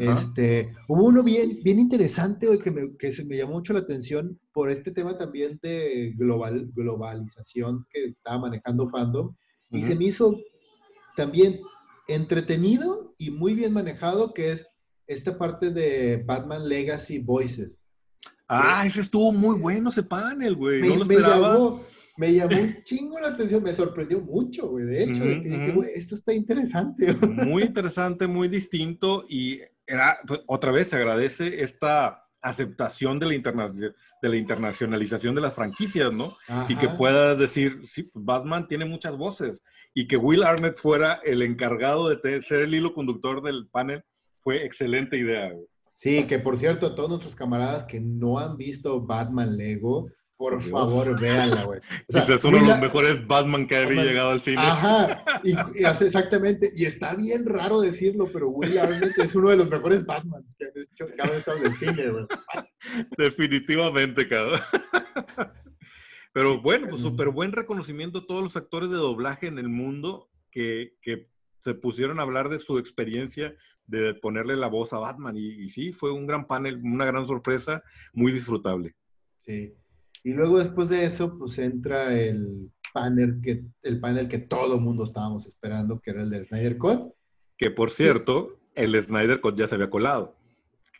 [0.00, 4.38] Este, hubo uno bien, bien interesante que, me, que se me llamó mucho la atención
[4.52, 9.34] por este tema también de global, globalización que estaba manejando Fandom.
[9.70, 10.36] Y se me hizo
[11.16, 11.60] también
[12.08, 14.66] entretenido y muy bien manejado, que es
[15.06, 17.78] esta parte de Batman Legacy Voices.
[18.48, 20.82] Ah, ese estuvo muy bueno ese panel, güey.
[20.82, 21.04] Me, no.
[21.04, 21.80] Me llamó,
[22.16, 24.84] me llamó un chingo la atención, me sorprendió mucho, güey.
[24.84, 27.06] De hecho, dije, güey, esto está interesante.
[27.46, 33.68] Muy interesante, muy distinto y era, pues, otra vez se agradece esta aceptación de la,
[34.22, 36.36] de la internacionalización de las franquicias, ¿no?
[36.68, 39.62] Y que pueda decir, sí, pues Batman tiene muchas voces.
[39.94, 44.04] Y que Will Arnett fuera el encargado de ser el hilo conductor del panel
[44.40, 45.52] fue excelente idea.
[45.94, 51.20] Sí, que por cierto, todos nuestros camaradas que no han visto Batman Lego, por favor,
[51.20, 51.80] véanla, güey.
[52.12, 54.62] O es uno de los mejores Batman que había llegado al cine.
[54.62, 55.52] Ajá, y,
[55.84, 56.72] exactamente.
[56.74, 60.64] Y está bien raro decirlo, pero Will Arnett es uno de los mejores Batmans que
[60.64, 62.26] han hecho cada vez del cine, güey.
[63.16, 64.60] Definitivamente, cabrón.
[66.32, 70.28] Pero bueno, pues súper buen reconocimiento a todos los actores de doblaje en el mundo
[70.50, 71.28] que, que,
[71.60, 75.34] se pusieron a hablar de su experiencia de ponerle la voz a Batman.
[75.34, 78.94] Y, y sí, fue un gran panel, una gran sorpresa, muy disfrutable.
[79.46, 79.72] Sí.
[80.24, 85.04] Y luego después de eso, pues entra el panel que, el panel que todo mundo
[85.04, 87.12] estábamos esperando, que era el de Snyder Cut.
[87.58, 90.34] Que por cierto, el Snyder Cut ya se había colado.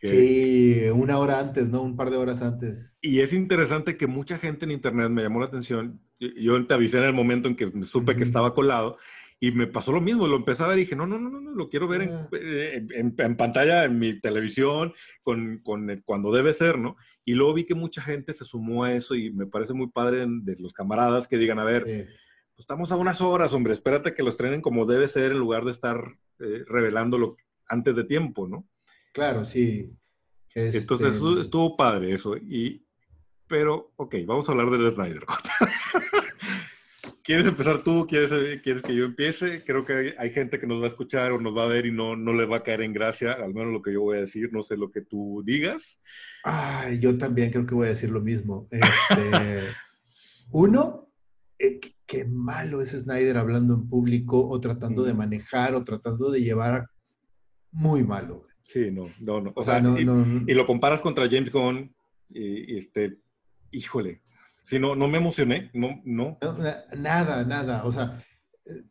[0.02, 1.82] Sí, una hora antes, ¿no?
[1.82, 2.98] Un par de horas antes.
[3.00, 5.98] Y es interesante que mucha gente en internet me llamó la atención.
[6.18, 8.98] Yo te avisé en el momento en que supe que estaba colado
[9.46, 11.50] y me pasó lo mismo, lo empecé a ver y dije, no, no, no, no,
[11.50, 12.28] lo quiero ver en, ah.
[12.32, 16.96] en, pantalla, en mi televisión, con, con, cuando debe ser, ¿no?
[17.26, 20.24] Y luego vi que mucha gente se sumó a eso y me parece muy padre
[20.26, 22.08] de los camaradas que digan, a ver, pues
[22.56, 25.72] estamos a unas horas, hombre, espérate que los trenen como debe ser en lugar de
[25.72, 27.36] estar eh, revelándolo
[27.68, 28.66] antes de tiempo, ¿no?
[29.12, 29.90] Claro, sí.
[30.54, 32.34] Entonces este, estuvo padre eso.
[32.38, 32.86] Y,
[33.46, 35.26] Pero, ok, vamos a hablar del Snyder
[37.24, 38.06] ¿Quieres empezar tú?
[38.06, 39.64] ¿Quieres, ¿Quieres que yo empiece?
[39.64, 41.90] Creo que hay, gente que nos va a escuchar o nos va a ver y
[41.90, 44.20] no, no le va a caer en gracia, al menos lo que yo voy a
[44.20, 46.02] decir, no sé lo que tú digas.
[46.42, 48.68] Ay, yo también creo que voy a decir lo mismo.
[48.70, 48.82] Este,
[50.50, 51.08] uno,
[51.58, 56.42] eh, qué malo es Snyder hablando en público o tratando de manejar o tratando de
[56.42, 56.90] llevar
[57.72, 58.46] muy malo.
[58.60, 59.52] Sí, no, no, no.
[59.56, 61.90] O, sea, y, lo comparas contra James Gunn
[62.28, 63.16] y este,
[63.70, 64.20] híjole,
[64.64, 66.38] Sí, no, no me emocioné, no, no.
[66.96, 67.84] Nada, nada.
[67.84, 68.22] O sea,
[68.64, 68.82] eh,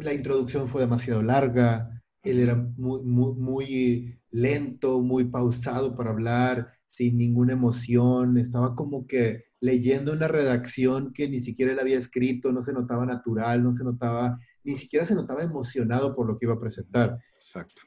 [0.00, 6.72] la introducción fue demasiado larga, él era muy, muy, muy lento, muy pausado para hablar,
[6.86, 12.52] sin ninguna emoción, estaba como que leyendo una redacción que ni siquiera él había escrito,
[12.52, 16.44] no se notaba natural, no se notaba, ni siquiera se notaba emocionado por lo que
[16.44, 17.18] iba a presentar.
[17.34, 17.82] Exacto.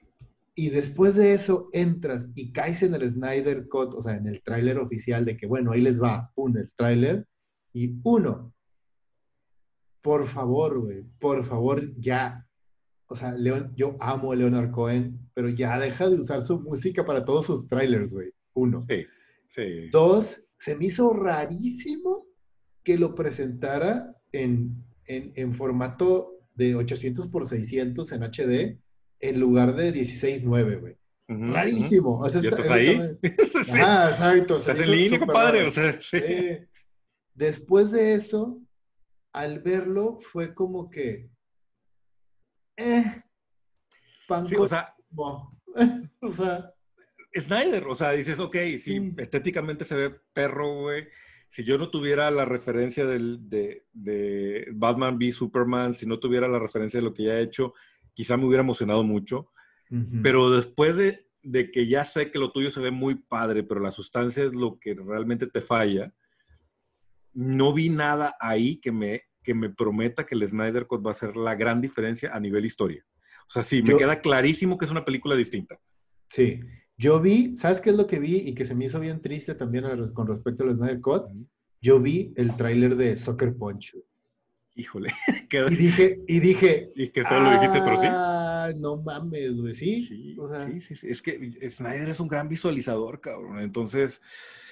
[0.60, 4.42] Y después de eso entras y caes en el Snyder Cut, o sea, en el
[4.42, 7.28] tráiler oficial de que, bueno, ahí les va, un el tráiler.
[7.74, 8.56] Y uno,
[10.02, 12.44] por favor, güey, por favor, ya.
[13.06, 17.06] O sea, Leon, yo amo a Leonard Cohen, pero ya deja de usar su música
[17.06, 18.32] para todos sus trailers, güey.
[18.56, 18.84] Uno.
[18.90, 19.06] Sí,
[19.50, 19.90] sí.
[19.92, 22.26] Dos, se me hizo rarísimo
[22.84, 28.87] que lo presentara en, en, en formato de 800 por 600 en HD
[29.20, 30.98] en lugar de 16-9, güey.
[31.28, 32.20] Rarísimo.
[32.20, 33.00] O sea, estás ahí?
[33.82, 34.58] Ah, exacto.
[34.58, 35.66] Estás en línea, compadre.
[35.66, 36.20] O sea, sí.
[37.34, 38.62] después de eso,
[39.34, 41.30] al verlo, fue como que.
[42.78, 43.24] Eh.
[44.48, 44.96] sí, o sea.
[46.22, 46.74] o sea.
[47.36, 51.08] Snyder, o sea, dices, ok, sí, estéticamente se ve perro, güey.
[51.50, 56.48] Si yo no tuviera la referencia del, de, de Batman v Superman, si no tuviera
[56.48, 57.74] la referencia de lo que ya he hecho,
[58.18, 59.52] quizá me hubiera emocionado mucho,
[60.24, 63.80] pero después de, de, que ya sé que lo tuyo se ve muy padre, pero
[63.80, 66.12] la sustancia es lo que realmente te falla,
[67.32, 71.14] no vi nada ahí que me, que me prometa que el Snyder Cut va a
[71.14, 73.06] ser la gran diferencia a nivel historia.
[73.48, 75.80] O sea, sí, me queda clarísimo que es una película distinta.
[76.28, 76.60] Sí,
[76.98, 79.54] yo vi, ¿sabes qué es lo que vi y que se me hizo bien triste
[79.54, 81.26] también con respecto al Snyder Cut?
[81.80, 83.96] Yo vi el tráiler de Soccer Punch
[84.78, 85.12] híjole.
[85.72, 86.92] y dije, y dije.
[86.96, 88.08] Y que solo lo dijiste, pero sí.
[88.10, 90.02] Ah, no mames, güey, ¿sí?
[90.02, 90.38] Sí,
[90.82, 93.60] sí, sí, Es que Snyder es un gran visualizador, cabrón.
[93.60, 94.22] Entonces.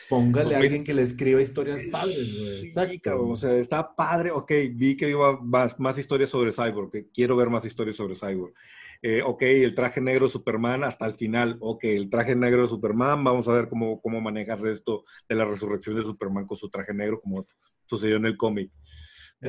[0.07, 2.87] Póngale a alguien que le escriba historias padres, güey.
[2.87, 3.31] Sí, cabrón.
[3.31, 4.29] O sea, está padre.
[4.31, 8.15] Ok, vi que iba más, más historias sobre Cyborg, que quiero ver más historias sobre
[8.15, 8.53] Cyborg.
[9.01, 11.57] Eh, ok, el traje negro de Superman hasta el final.
[11.59, 15.45] Ok, el traje negro de Superman, vamos a ver cómo, cómo manejas esto de la
[15.45, 17.43] resurrección de Superman con su traje negro, como
[17.87, 18.71] sucedió en el cómic.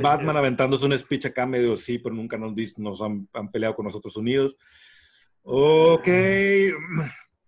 [0.03, 4.17] Batman aventándose un speech acá medio sí, pero nunca nos, nos han, peleado con nosotros
[4.17, 4.57] unidos.
[5.43, 6.09] Ok,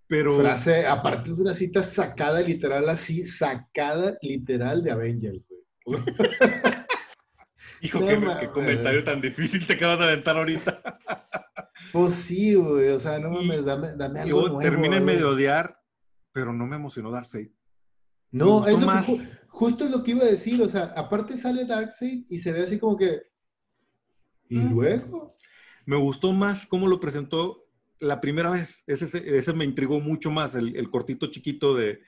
[0.06, 0.38] pero...
[0.38, 5.40] Frase, aparte es una cita sacada literal así, sacada literal de Avengers,
[5.84, 6.02] güey.
[7.80, 10.82] Hijo, qué, comentario tan difícil te acabas de aventar ahorita.
[11.92, 15.80] pues sí, güey, o sea, no mames, dame, dame algo Yo terminé medio odiar,
[16.32, 17.50] pero no me emocionó Darkseid.
[18.30, 21.66] No, es lo que, justo es lo que iba a decir, o sea, aparte sale
[21.66, 23.22] Darkseid y se ve así como que...
[24.48, 24.68] ¿Y ah.
[24.70, 25.36] luego?
[25.84, 27.64] Me gustó más cómo lo presentó
[27.98, 28.84] la primera vez.
[28.86, 31.98] Ese, ese me intrigó mucho más, el, cortito chiquito de,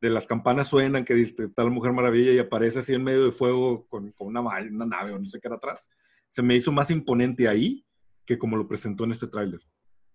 [0.00, 3.86] las campanas suenan, que dice tal Mujer Maravilla y aparece así en medio de fuego
[3.88, 5.90] con, una, una, nave o no sé qué era atrás.
[6.30, 7.84] Se me hizo más imponente ahí
[8.24, 9.60] que como lo presentó en este tráiler.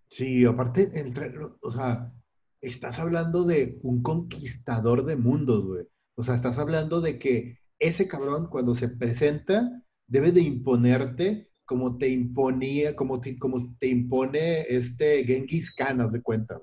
[0.10, 1.14] Sí, aparte, el
[1.62, 2.12] o sea,
[2.60, 5.86] estás hablando de un conquistador de mundos, güey.
[6.16, 11.98] O sea, estás hablando de que ese cabrón cuando se presenta debe de imponerte como
[11.98, 16.60] te imponía, como te, como te impone este Genghis Khan, haz de cuenta,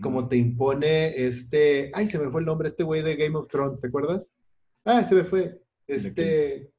[0.00, 3.48] Como te impone este, ay, se me fue el nombre, este güey de Game of
[3.48, 4.30] Thrones, ¿te acuerdas?
[4.84, 5.60] Ah, se me fue.
[5.88, 6.70] Este,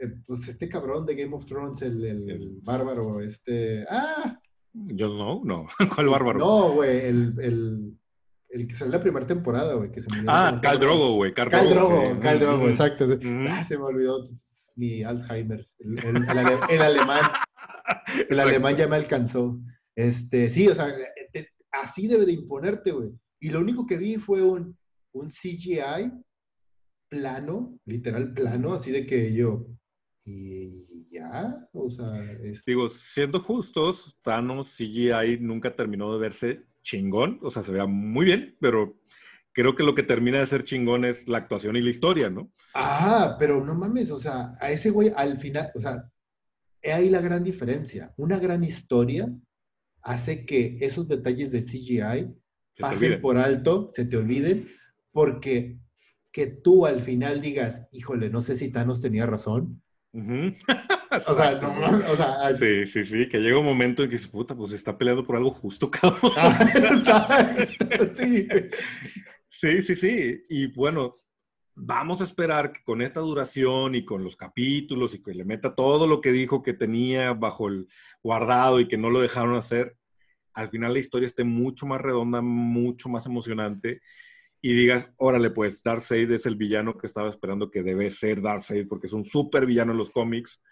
[0.00, 4.38] eh, pues este cabrón de Game of Thrones, el, el, bárbaro, este, ah.
[4.74, 5.66] Yo no, no.
[5.94, 6.40] ¿Cuál bárbaro?
[6.40, 7.98] No, güey, el, el
[8.50, 9.90] que salió la primera temporada, güey.
[9.90, 11.32] Que se me ah, Cal Drogo, güey.
[11.32, 13.06] Cal Drogo, Cal Drogo, exacto.
[13.48, 14.22] Ah, se me olvidó
[14.76, 15.68] mi Alzheimer.
[15.78, 16.28] El,
[16.80, 17.30] alemán.
[18.28, 19.60] El alemán ya me alcanzó.
[19.94, 20.94] Este, sí, o sea,
[21.72, 23.10] así debe de imponerte, güey.
[23.40, 24.76] Y lo único que vi fue un,
[25.12, 26.12] un CGI
[27.08, 29.66] plano, literal plano, así de que yo,
[30.24, 32.12] y ya, o sea...
[32.66, 38.24] Digo, siendo justos, Thanos CGI nunca terminó de verse chingón, o sea, se vea muy
[38.24, 39.00] bien, pero
[39.52, 42.52] creo que lo que termina de ser chingón es la actuación y la historia, ¿no?
[42.74, 46.04] Ah, pero no mames, o sea, a ese güey al final, o sea,
[46.82, 48.12] he ahí la gran diferencia.
[48.16, 49.28] Una gran historia
[50.02, 52.34] hace que esos detalles de CGI
[52.78, 54.68] pasen por alto, se te olviden,
[55.12, 55.78] porque
[56.32, 59.82] que tú al final digas, híjole, no sé si Thanos tenía razón.
[61.26, 64.28] o sea, no, o sea, sí, sí, sí, que llega un momento en que dices,
[64.28, 66.32] puta, pues está peleando por algo justo, cabrón.
[68.14, 68.48] sí.
[69.48, 70.42] sí, sí, sí.
[70.48, 71.20] Y bueno,
[71.74, 75.74] vamos a esperar que con esta duración y con los capítulos y que le meta
[75.74, 77.88] todo lo que dijo que tenía bajo el
[78.22, 79.96] guardado y que no lo dejaron hacer,
[80.52, 84.00] al final la historia esté mucho más redonda, mucho más emocionante
[84.62, 88.86] y digas, órale, pues Darkseid es el villano que estaba esperando que debe ser Darkseid
[88.88, 90.62] porque es un súper villano en los cómics.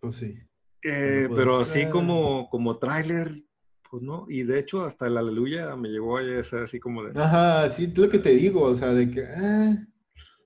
[0.00, 0.34] Pues sí.
[0.82, 3.44] Eh, pero así como, como tráiler,
[3.90, 4.26] pues no.
[4.28, 7.20] Y de hecho, hasta el Aleluya me llegó a ser así como de.
[7.20, 9.24] Ajá, sí, es lo que te digo, o sea, de que.
[9.24, 9.76] Ah.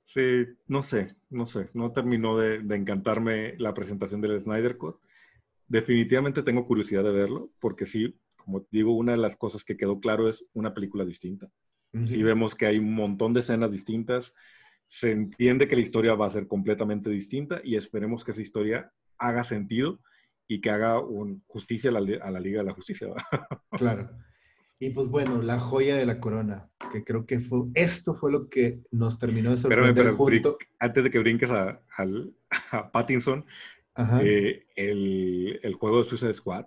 [0.04, 1.70] Sí, no sé, no sé.
[1.72, 4.96] No terminó de, encantarme la presentación del Snyder Cut.
[5.68, 10.00] Definitivamente tengo curiosidad de verlo, porque sí, como digo, una de las cosas que quedó
[10.00, 11.50] claro es una película distinta.
[12.06, 14.34] Si vemos que hay un montón de escenas distintas,
[14.86, 18.92] se entiende que la historia va a ser completamente distinta y esperemos que esa historia
[19.22, 20.00] haga sentido
[20.46, 23.08] y que haga un, justicia a la, Liga de la Justicia.
[23.70, 24.10] claro.
[24.78, 28.48] Y pues bueno, la joya de la corona, que creo que fue, esto fue lo
[28.48, 30.16] que nos terminó de sorprender.
[30.16, 31.80] Pero, antes de que brinques a,
[32.92, 33.44] Pattinson,
[34.20, 36.66] eh, el, el, juego de Suicide Squad,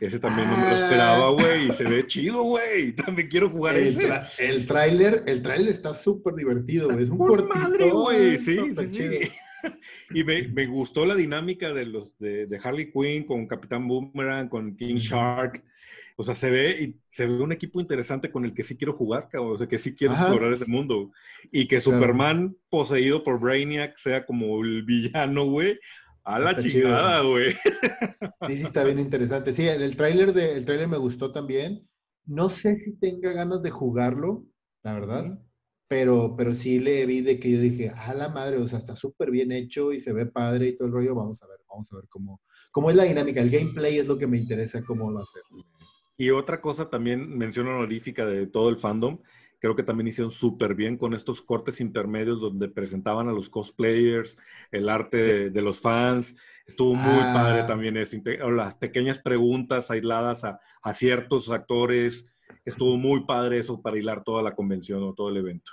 [0.00, 0.84] ese también no me lo ah.
[0.84, 2.92] esperaba, güey, y se ve chido, güey.
[2.96, 4.10] También quiero jugar el ese.
[4.38, 7.04] el tráiler, el tráiler está súper divertido, güey.
[7.04, 9.32] Es un Por madre, güey, sí, sí, sí.
[10.14, 14.48] Y me, me, gustó la dinámica de los de, de, Harley Quinn con Capitán Boomerang,
[14.48, 15.64] con King Shark.
[16.18, 18.94] O sea, se ve, y se ve un equipo interesante con el que sí quiero
[18.94, 19.54] jugar, cabrón.
[19.54, 21.10] O sea, que sí quiero explorar ese mundo.
[21.52, 25.78] Y que Superman, poseído por Brainiac, sea como el villano, güey.
[26.24, 27.52] A la chingada, güey.
[28.48, 29.52] Sí, sí, está bien interesante.
[29.52, 31.86] Sí, el, el tráiler de, el tráiler me gustó también.
[32.24, 34.44] No sé si tenga ganas de jugarlo,
[34.82, 35.38] la verdad.
[35.88, 38.96] Pero, pero sí le vi de que yo dije, a la madre, o sea, está
[38.96, 41.14] súper bien hecho y se ve padre y todo el rollo.
[41.14, 42.40] Vamos a ver, vamos a ver cómo,
[42.72, 43.40] cómo es la dinámica.
[43.40, 45.42] El gameplay es lo que me interesa, cómo a ser.
[46.16, 49.18] Y otra cosa también, mención honorífica de todo el fandom,
[49.58, 54.38] Creo que también hicieron súper bien con estos cortes intermedios donde presentaban a los cosplayers,
[54.70, 56.36] el arte de, los fans.
[56.66, 57.66] Estuvo muy padre ah.
[57.66, 58.16] también eso.
[58.50, 60.60] Las pequeñas preguntas aisladas a,
[60.94, 62.26] ciertos actores.
[62.64, 65.72] Estuvo muy padre eso para hilar toda la convención o todo el evento.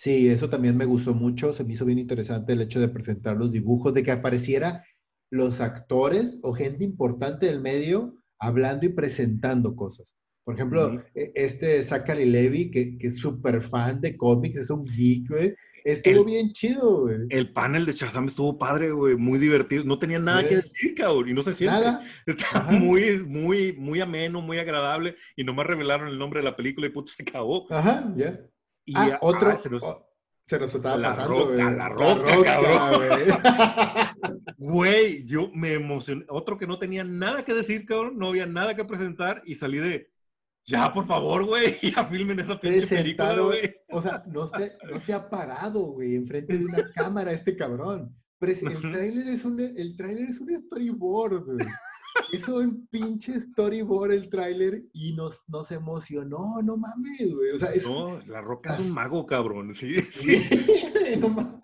[0.00, 1.52] Sí, eso también me gustó mucho.
[1.52, 4.82] Se me hizo bien interesante el hecho de presentar los dibujos, de que apareciera
[5.30, 10.14] los actores o gente importante del medio hablando y presentando cosas.
[10.42, 14.84] Por ejemplo, e, este Zachary Levy, que, que es súper fan de cómics, es un
[14.84, 15.54] geek, güey.
[15.84, 17.18] Estuvo bien chido, güey.
[17.28, 19.84] El panel de Shazam estuvo padre, güey, muy divertido.
[19.84, 21.78] No tenía nada que decir, cabrón, y no se siente.
[21.78, 22.00] Nada.
[22.26, 26.86] Estaba muy, muy, muy ameno, muy agradable, y nomás revelaron el nombre de la película
[26.86, 27.70] y puto se acabó.
[27.70, 28.40] Ajá, ya.
[28.90, 29.82] Y ah, otro, se, nos,
[30.46, 34.16] se, nos, estaba la pasando, roca, La roca, la cabrón.
[34.58, 36.24] Güey, yo me emocioné.
[36.28, 39.78] Otro que no tenía nada que decir, cabrón, no había nada que presentar, y salí
[39.78, 40.10] de
[40.64, 43.74] ya, por favor, güey, ya filmen esa pinche película, güey.
[43.90, 48.12] O sea, no se, no se ha parado, güey, enfrente de una cámara este cabrón.
[48.40, 51.66] Pero el tráiler es un, el tráiler es un storyboard, güey.
[52.32, 57.52] Es un pinche storyboard el tráiler y nos, nos emocionó, no mames, güey.
[57.52, 60.40] O sea, es, no, La Roca es un mago, cabrón, sí, sí.
[61.18, 61.60] no mames.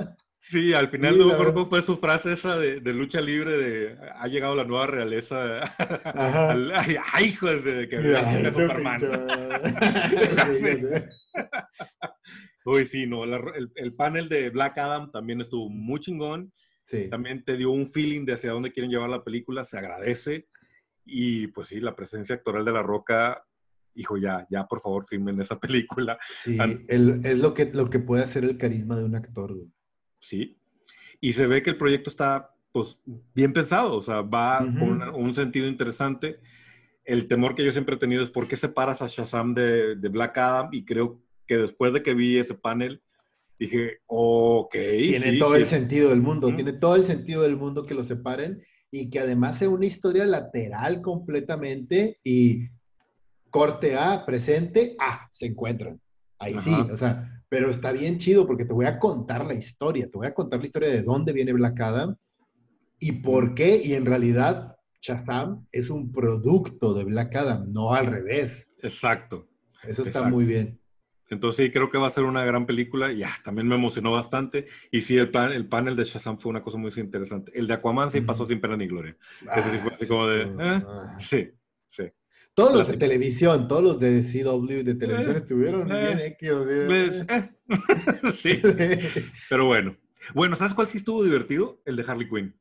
[0.49, 4.55] Sí, al final no me fue su frase esa de, lucha libre de ha llegado
[4.55, 5.59] la nueva realeza.
[5.59, 9.01] Al, ay, hijos de que me Superman.
[12.65, 16.53] Uy, sí, no, el, panel de Black Adam también estuvo muy chingón.
[16.87, 17.09] Sí.
[17.11, 20.49] También te dio un feeling de hacia dónde quieren llevar la película, se agradece.
[21.05, 23.45] Y pues sí, la presencia actoral de La Roca,
[23.95, 26.19] hijo, ya, ya por favor filmen esa película.
[26.33, 29.55] Sí, es lo que, lo que puede hacer el carisma de un actor.
[29.55, 29.69] Güey.
[30.27, 30.59] ¿sí?
[31.21, 32.99] Y se ve que el proyecto está, pues,
[33.35, 36.41] bien pensado, o sea, va con un sentido interesante.
[37.05, 40.37] El temor que yo siempre he tenido es por qué separas a Shazam de, Black
[40.39, 43.03] Adam y creo que después de que vi ese panel,
[43.59, 44.73] dije, ok.
[44.73, 48.63] Tiene todo el sentido del mundo, tiene todo el sentido del mundo que lo separen
[48.91, 52.69] y que además sea una historia lateral completamente y
[53.51, 56.01] corte A, presente, A, se encuentran.
[56.39, 60.09] Ahí sí, o sea, pero está bien chido porque te voy a contar la historia,
[60.11, 62.17] te voy a contar la historia de dónde viene Black Adam
[62.99, 68.07] y por qué, y en realidad Shazam es un producto de Black Adam, no al
[68.07, 68.71] revés.
[68.83, 69.49] Exacto.
[69.85, 70.81] Eso está muy bien.
[71.29, 73.13] Entonces sí, creo que va a ser una gran película.
[73.13, 74.67] Ya, también me emocionó bastante.
[74.91, 77.53] Y sí, el, plan, el panel de Shazam fue una cosa muy interesante.
[77.55, 79.17] El de Aquaman sí pasó sin pena ni gloria.
[79.57, 80.43] Ese sí fue así como de...
[80.43, 80.83] ¿eh?
[81.19, 81.51] Sí,
[81.89, 82.05] sí.
[82.55, 86.87] Todos los de televisión, todos los de CW de televisión eh, estuvieron eh, bien.
[86.87, 87.27] Pues,
[88.39, 88.63] sí.
[89.51, 89.97] Pero bueno.
[90.35, 91.81] Bueno, ¿sabes cuál sí estuvo divertido?
[91.85, 92.55] El de Harley Quinn.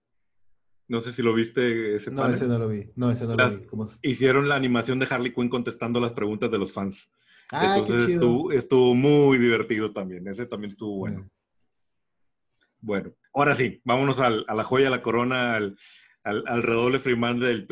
[0.88, 2.92] No sé si lo viste ese No, ese no lo vi.
[2.96, 3.86] No, ese no lo vi.
[4.02, 7.10] Hicieron la animación de Harley Quinn contestando las preguntas de los fans.
[7.52, 10.28] Ah, Entonces estuvo, estuvo, muy divertido también.
[10.28, 11.30] Ese también estuvo bueno.
[12.82, 15.78] Bueno, ahora sí, vámonos a la joya, a la corona, al,
[16.24, 17.68] al, redoble Freeman del...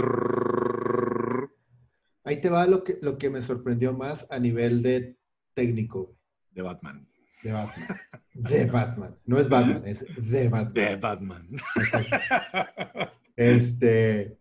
[2.23, 5.17] Ahí te va lo que, lo que me sorprendió más a nivel de
[5.53, 6.15] técnico.
[6.51, 7.07] De Batman.
[7.43, 7.87] De Batman.
[8.33, 9.17] De Batman.
[9.25, 10.73] No es Batman, es de Batman.
[10.73, 11.49] De Batman.
[13.35, 14.37] Este.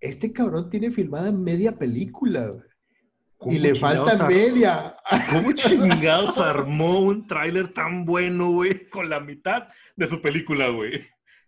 [0.00, 2.52] Este cabrón tiene filmada media película,
[3.50, 4.96] Y le falta media.
[5.32, 8.88] ¿Cómo chingados armó un tráiler tan bueno, güey?
[8.88, 11.04] Con la mitad de su película, güey.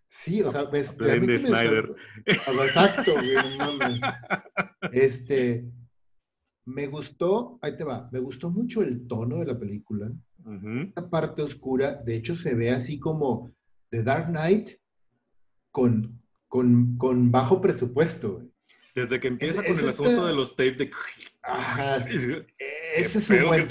[0.09, 1.95] Sí, o sea, me, Snyder.
[2.25, 4.01] exacto, güey.
[4.93, 5.67] Este,
[6.65, 10.11] me gustó, ahí te va, me gustó mucho el tono de la película.
[10.95, 13.55] La parte oscura, de hecho, se ve así como
[13.91, 14.71] The Dark Knight
[15.71, 18.43] con, con, bajo presupuesto.
[18.95, 20.91] Desde que empieza con el asunto de los tapes de...
[21.49, 21.97] Ajá,
[22.97, 23.67] ese es, un buen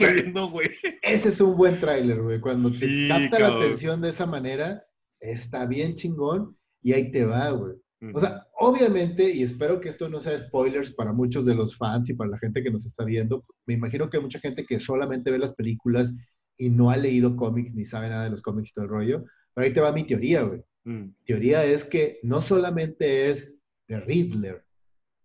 [1.04, 2.40] ese es un buen tráiler, güey.
[2.40, 4.84] Cuando te capta la atención de esa manera,
[5.20, 7.76] está bien chingón y ahí te va, güey.
[8.14, 12.10] O sea, obviamente, y espero que esto no sea spoilers para muchos de los fans
[12.10, 14.80] y para la gente que nos está viendo, me imagino que hay mucha gente que
[14.80, 16.14] solamente ve las películas
[16.58, 19.24] y no ha leído cómics ni sabe nada de los cómics y todo el rollo,
[19.54, 20.64] pero ahí te va mi teoría, güey.
[20.86, 21.16] Mm.
[21.26, 23.56] Teoría es que no solamente es
[23.88, 24.64] de Riddler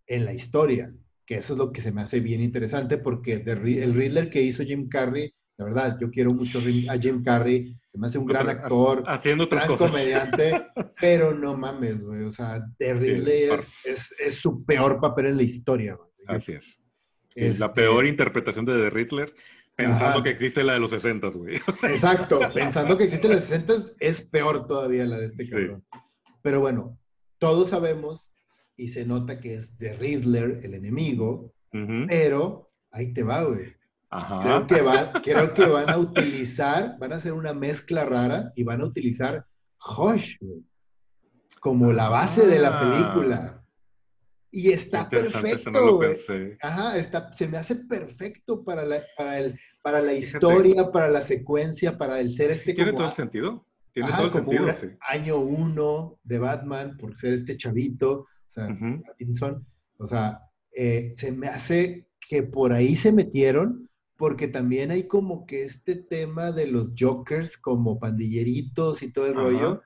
[0.07, 0.94] en la historia,
[1.32, 4.64] que eso es lo que se me hace bien interesante porque el Riddler que hizo
[4.64, 6.58] Jim Carrey la verdad, yo quiero mucho
[6.88, 10.66] a Jim Carrey, se me hace un gran actor, haciendo otras gran comediante,
[11.00, 13.50] pero no mames, güey, o sea, The Ridley
[13.84, 16.10] es, es, su peor papel en la historia, güey.
[16.26, 16.78] Así es.
[17.34, 19.34] Es la peor interpretación de The Riddler,
[19.76, 21.56] pensando que existe la de los 60, güey.
[21.56, 25.84] Exacto, pensando que existe la de los 60 es peor todavía la de este cabrón.
[26.40, 26.98] Pero bueno,
[27.38, 28.31] todos sabemos
[28.76, 31.54] y se nota que es The Riddler el enemigo,
[32.08, 33.74] pero ahí te va, güey.
[34.42, 38.82] Creo, que creo que van a utilizar, van a hacer una mezcla rara y van
[38.82, 39.46] a utilizar
[39.96, 40.36] Hush
[41.60, 42.80] como la base de la ah.
[42.80, 43.64] película.
[44.50, 46.00] Y está perfecto.
[46.60, 51.22] Ajá, está, se me hace perfecto para la, para el, para la historia, para la
[51.22, 52.74] secuencia, para el ser este.
[52.74, 53.66] tiene todo el sentido.
[53.92, 54.66] Tiene todo el sentido.
[55.08, 58.26] Año uno de Batman, por ser este chavito,
[58.57, 59.61] o sea,
[59.98, 60.40] o sea,
[60.74, 65.96] eh, se me hace que por ahí se metieron porque también hay como que este
[65.96, 69.82] tema de los jokers como pandilleritos y todo el rollo.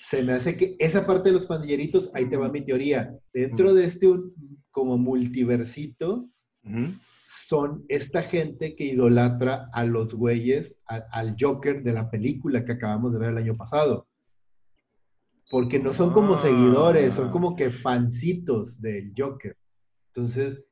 [0.00, 3.18] Se me hace que esa parte de los pandilleritos, ahí te va mi teoría.
[3.32, 4.08] Dentro de este
[4.70, 6.28] como multiversito,
[7.26, 13.12] son esta gente que idolatra a los güeyes, al Joker de la película que acabamos
[13.12, 14.06] de ver el año pasado.
[15.50, 17.30] Porque no son como seguidores, son ah.
[17.30, 19.56] como que fancitos del Joker.
[20.08, 20.62] Entonces,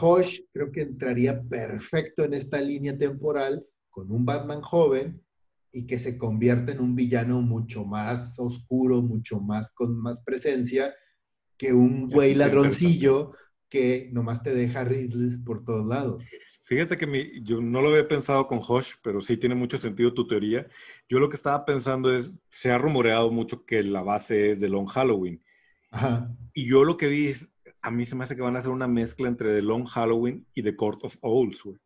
[0.00, 5.22] Hosh creo que entraría perfecto en esta línea temporal con un Batman joven
[5.72, 10.94] y que se convierte en un villano mucho más oscuro, mucho más con más presencia
[11.56, 13.32] que un güey ladroncillo
[13.68, 16.24] que nomás te deja Ridley por todos lados.
[16.70, 20.28] Fíjate que yo no lo había pensado con Hosh, pero sí tiene mucho sentido tu
[20.28, 20.68] teoría.
[21.08, 24.68] Yo lo que estaba pensando es, se ha rumoreado mucho que la base es de
[24.68, 25.42] Long Halloween.
[25.90, 26.32] Ajá.
[26.54, 27.48] Y yo lo que vi es,
[27.82, 30.46] a mí se me hace que van a hacer una mezcla entre The Long Halloween
[30.54, 31.76] y The Court of Owls, güey.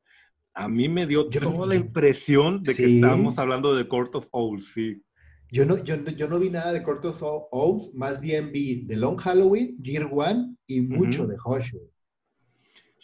[0.52, 4.28] A mí me dio toda la impresión de que estábamos hablando de The Court of
[4.32, 5.02] Owls, sí.
[5.50, 8.96] Yo no, yo, yo, no vi nada de Court of Owls, más bien vi The
[8.96, 11.93] Long Halloween, Gear One y mucho de Hush, güey.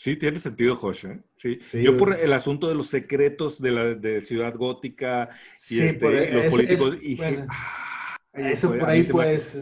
[0.01, 1.05] Sí, tiene sentido, Josh.
[1.05, 1.21] ¿eh?
[1.37, 1.59] Sí.
[1.83, 5.29] Yo por el asunto de los secretos de la de Ciudad Gótica
[5.69, 6.97] y, este, los políticos.
[8.33, 9.59] eso por ahí pues...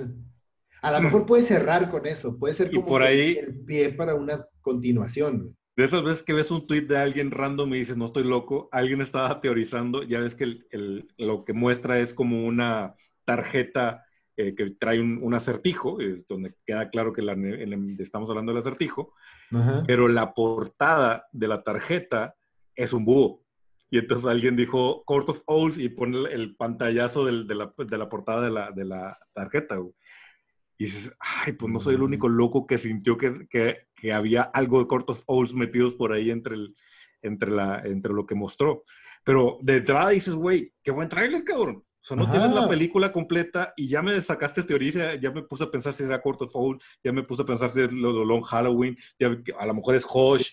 [0.81, 4.15] A lo mejor puede cerrar con eso, puede ser como por ahí, el pie para
[4.15, 5.57] una continuación.
[5.75, 8.69] De esas veces que ves un tweet de alguien random y dices, no estoy loco,
[8.71, 10.57] alguien estaba teorizando, ya ves que
[11.17, 14.05] lo que muestra es como una tarjeta
[14.41, 17.23] eh, que trae un, acertijo, es donde queda claro que
[17.99, 19.13] estamos hablando del acertijo,
[19.85, 22.37] pero la portada de la tarjeta
[22.77, 23.43] es un búho.
[23.91, 28.51] Y entonces alguien dijo Court of Owls y pone el, pantallazo de, la, portada de
[28.53, 29.77] la, de la tarjeta.
[30.79, 34.43] Y dices, ay, pues no soy el único loco que sintió que, que, que había
[34.43, 36.77] algo de Court of Owls metidos por ahí entre, el,
[37.23, 38.85] entre, la, entre lo que mostró.
[39.25, 41.83] Pero de entrada dices, güey, qué buen tráiler, cabrón.
[42.01, 45.65] O sea, no tienes la película completa y ya me sacaste teoría, ya me puse
[45.65, 48.43] a pensar si era corto Foul, ya me puse a pensar si es lo, Long
[48.43, 50.53] Halloween, ya, a lo mejor es Hosh.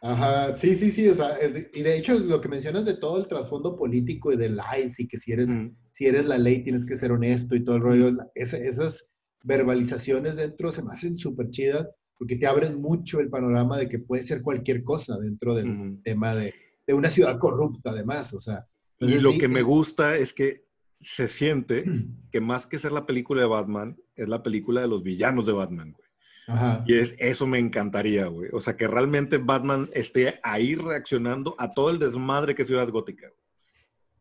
[0.00, 3.18] Ajá, sí, sí, sí, o sea, eh, y de hecho lo que mencionas de todo
[3.18, 5.58] el trasfondo político y de lies y que si eres,
[5.92, 9.08] si eres la ley tienes que ser honesto y todo el rollo, esas
[9.42, 13.98] verbalizaciones dentro se me hacen súper chidas porque te abren mucho el panorama de que
[13.98, 16.54] puede ser cualquier cosa dentro del tema de,
[16.86, 18.66] de, una ciudad corrupta además, o sea.
[18.98, 20.65] Y lo que me gusta es que
[21.00, 21.84] se siente
[22.30, 25.52] que más que ser la película de Batman, es la película de los villanos de
[25.52, 26.06] Batman, güey.
[26.48, 26.84] Ajá.
[26.86, 28.50] Y es, eso me encantaría, güey.
[28.52, 32.88] O sea, que realmente Batman esté ahí reaccionando a todo el desmadre que es Ciudad
[32.88, 33.32] Gótica.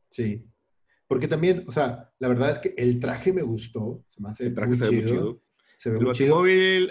[0.09, 0.43] Sí.
[1.07, 4.03] Porque también, o sea, la verdad es que el traje me gustó.
[4.09, 5.41] Se me hace el traje se ve muy chido.
[5.77, 6.43] Se ve el muy chido.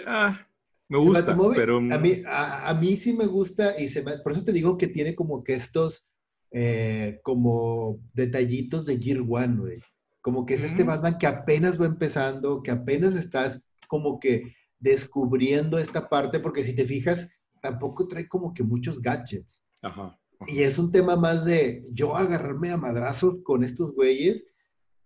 [0.07, 0.47] ah,
[0.87, 1.77] me gusta, pero...
[1.77, 4.87] A mí, a, mí sí me gusta y se me, por eso te digo que
[4.87, 6.07] tiene como que estos
[6.51, 9.81] eh, como detallitos de Gear One, güey.
[10.21, 15.77] Como que es este Batman que apenas va empezando, que apenas estás como que descubriendo
[15.77, 17.27] esta parte, porque si te fijas,
[17.61, 19.63] tampoco trae como que muchos gadgets.
[19.81, 24.45] Ajá, Y es un tema más de yo agarrarme a madrazos con estos güeyes.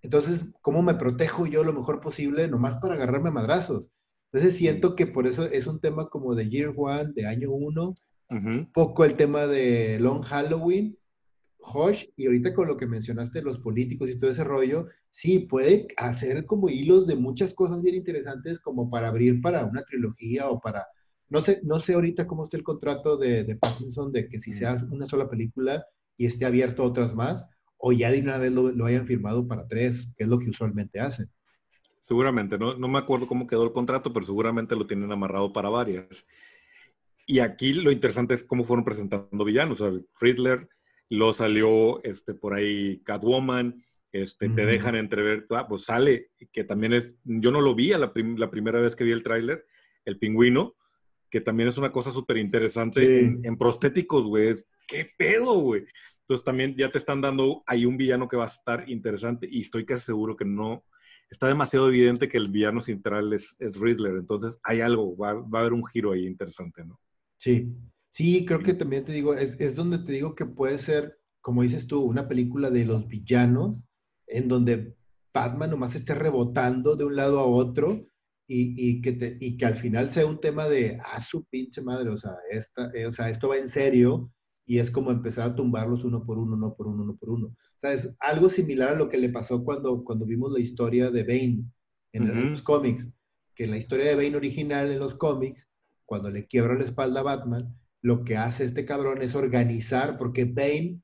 [0.02, 3.90] Entonces, ¿cómo me protejo yo lo mejor posible nomás para agarrarme a madrazos?
[4.32, 7.96] Entonces siento que por eso es un tema como de Year One, de año uno,
[8.74, 10.99] poco el tema de Long Halloween,
[11.60, 15.88] Josh, y ahorita con lo que mencionaste, los políticos y todo ese rollo, sí, puede
[15.98, 20.60] hacer como hilos de muchas cosas bien interesantes como para abrir para una trilogía o
[20.60, 20.88] para,
[21.28, 24.52] no sé, no sé ahorita cómo está el contrato de, de Pattinson de que si
[24.52, 25.86] sea una sola película
[26.18, 27.46] y esté abierto a otras más,
[27.78, 30.50] o ya de una vez lo, lo hayan firmado para tres, que es lo que
[30.50, 31.30] usualmente hacen.
[32.02, 35.70] Seguramente, no, no me acuerdo cómo quedó el contrato, pero seguramente lo tienen amarrado para
[35.70, 36.26] varias.
[37.28, 39.80] Y aquí lo interesante es cómo fueron presentando villanos.
[39.80, 40.68] O sea, Riddler,
[41.10, 46.94] lo salió este, por ahí Catwoman, este, te dejan entrever, ah, pues sale, que también
[46.94, 49.66] es, yo no lo vi a la, primera vez que vi el tráiler,
[50.06, 50.76] el pingüino,
[51.30, 54.56] que también es una cosa súper interesante en, en, prostéticos, güey.
[54.88, 55.86] ¿Qué pedo, güey?
[56.22, 59.62] Entonces también ya te están dando ahí un villano que va a estar interesante y
[59.62, 60.84] estoy casi seguro que no,
[61.30, 65.60] está demasiado evidente que el villano central es, es Riddler, entonces hay algo, va, va,
[65.60, 67.00] a haber un giro ahí interesante, ¿no?
[67.38, 67.72] Sí,
[68.10, 71.64] sí, creo que también te digo, es, es, donde te digo que puede ser, como
[71.64, 73.84] dices tú, una película de los villanos,
[74.28, 74.96] en donde
[75.34, 78.08] Batman nomás esté rebotando de un lado a otro
[78.48, 81.82] y, y que, te, y que al final sea un tema de, ah, su pinche
[81.82, 84.32] madre, o sea, esta, eh, o sea, esto va en serio
[84.66, 87.48] y es como empezar a tumbarlos uno por uno, uno por uno, uno por uno.
[87.48, 91.10] O sea, es algo similar a lo que le pasó cuando, cuando vimos la historia
[91.10, 91.64] de Bane
[92.12, 93.10] en los cómics,
[93.56, 95.70] que la historia de Bane original en los cómics,
[96.06, 100.46] cuando le quiebra la espalda a Batman, lo que hace este cabrón es organizar, porque
[100.46, 101.02] Bane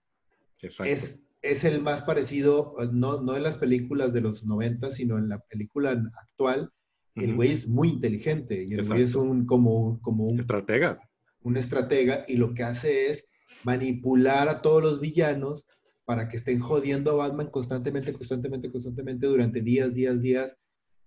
[0.62, 5.30] es, es el más parecido, no, no en las películas de los 90, sino en
[5.30, 5.92] la película
[6.22, 6.72] actual,
[7.16, 11.00] el güey es muy inteligente y el güey es un como, como un estratega.
[11.44, 13.26] Un estratega y lo que hace es
[13.64, 15.66] manipular a todos los villanos
[16.04, 20.58] para que estén jodiendo a Batman constantemente, constantemente, constantemente durante días, días, días,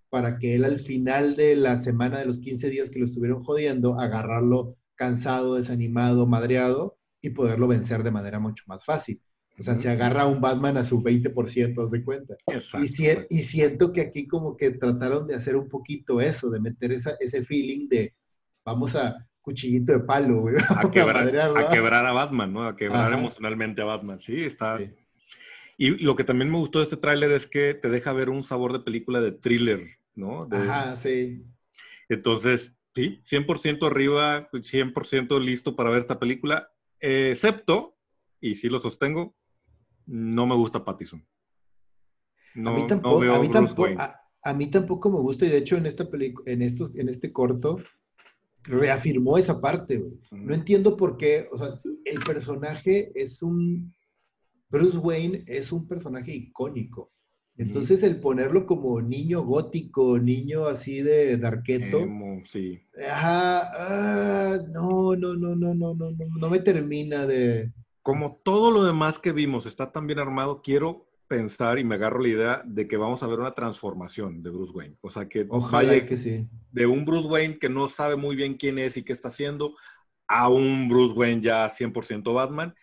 [0.08, 3.44] para que él al final de la semana de los 15 días que lo estuvieron
[3.44, 9.22] jodiendo, agarrarlo cansado, desanimado, madreado y poderlo vencer de manera mucho más fácil.
[9.58, 12.36] O sea, se agarra a un Batman a su 20%, de cuenta.
[12.46, 16.92] y, y, siento que aquí como que trataron de hacer un poquito eso, de meter
[16.92, 18.14] esa, ese feeling de
[18.64, 19.16] vamos a,
[19.48, 20.54] cuchillito de palo, güey.
[20.76, 22.66] A quebrar, a, Batman, ¿no?
[22.66, 24.20] A quebrar emocionalmente a Batman.
[24.20, 24.78] Sí, está.
[25.78, 28.42] Y lo que también me gustó de este tráiler es que te deja ver un
[28.44, 30.46] sabor de película de thriller, ¿no?
[30.50, 31.44] Ajá, sí.
[32.08, 36.70] Entonces, sí, 100% arriba, 100% listo para ver esta película,
[37.00, 37.96] excepto,
[38.40, 39.36] y sí lo sostengo,
[40.06, 41.26] no me gusta Pattison.
[42.54, 43.86] No, a mí tampoco, a, mí tampoco
[44.42, 47.32] a, mí tampoco me gusta, y de hecho en esta película, en estos, en este
[47.32, 47.78] corto,
[48.64, 51.74] reafirmó esa parte, No entiendo por qué, o sea,
[52.04, 53.94] el personaje es un,
[54.68, 57.12] Bruce Wayne es un personaje icónico.
[57.58, 62.06] Entonces, el ponerlo como niño gótico, niño así de darqueto.
[62.44, 62.80] Sí.
[63.10, 67.72] Ah, no, no, no, no, no, no, no me termina de.
[68.02, 72.20] Como todo lo demás que vimos está tan bien armado, quiero pensar y me agarro
[72.20, 74.96] la idea de que vamos a ver una transformación de Bruce Wayne.
[75.00, 76.48] O sea, que Ojalá vaya que sí.
[76.72, 79.74] de un Bruce Wayne que no sabe muy bien quién es y qué está haciendo
[80.26, 82.74] a un Bruce Wayne ya 100% Batman.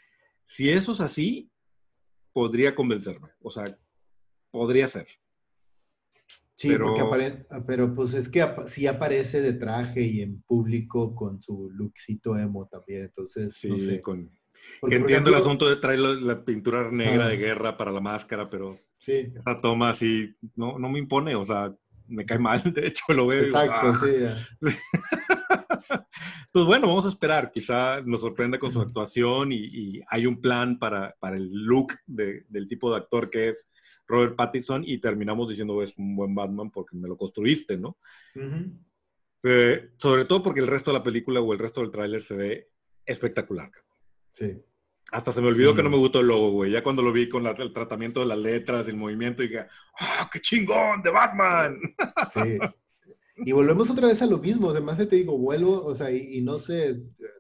[0.44, 1.50] Si eso es así,
[2.34, 3.30] podría convencerme.
[3.42, 3.78] O sea,
[4.56, 5.08] podría ser.
[6.56, 6.94] Sí, pero...
[6.94, 12.38] porque pero pues es que sí aparece de traje y en público con su lookcito
[12.38, 14.02] emo también, entonces sí, no sé.
[14.02, 14.32] con
[14.84, 18.80] entiendo el asunto de traer la, pintura negra de guerra para la máscara, pero...
[18.98, 19.34] Sí.
[19.36, 21.76] Esa toma así, no, no me impone, o sea,
[22.08, 23.44] me cae mal, de hecho lo veo.
[23.44, 23.94] Exacto, ah".
[23.94, 24.16] sí.
[26.48, 27.52] Entonces, bueno, vamos a esperar.
[27.52, 31.94] Quizá nos sorprenda con su actuación y, y hay un plan para, para el look
[32.08, 33.70] de, del tipo de actor que es
[34.08, 37.98] Robert Pattinson y terminamos diciendo es un buen Batman porque me lo construiste, ¿no?
[39.44, 42.36] Eh, sobre todo porque el resto de la película o el resto del tráiler se
[42.36, 42.70] ve
[43.06, 43.72] espectacular.
[44.32, 44.58] Sí.
[45.12, 45.78] Hasta se me olvidó Sí.
[45.78, 46.72] que no me gustó el logo, güey.
[46.72, 49.66] Ya cuando lo vi con la- el tratamiento de las letras, el movimiento, dije,
[50.00, 51.78] ¡ah, qué chingón de Batman!
[52.34, 52.58] Sí.
[53.38, 56.42] Y volvemos otra vez a lo mismo, además te digo, vuelvo, o sea, y, y
[56.42, 56.96] no sé,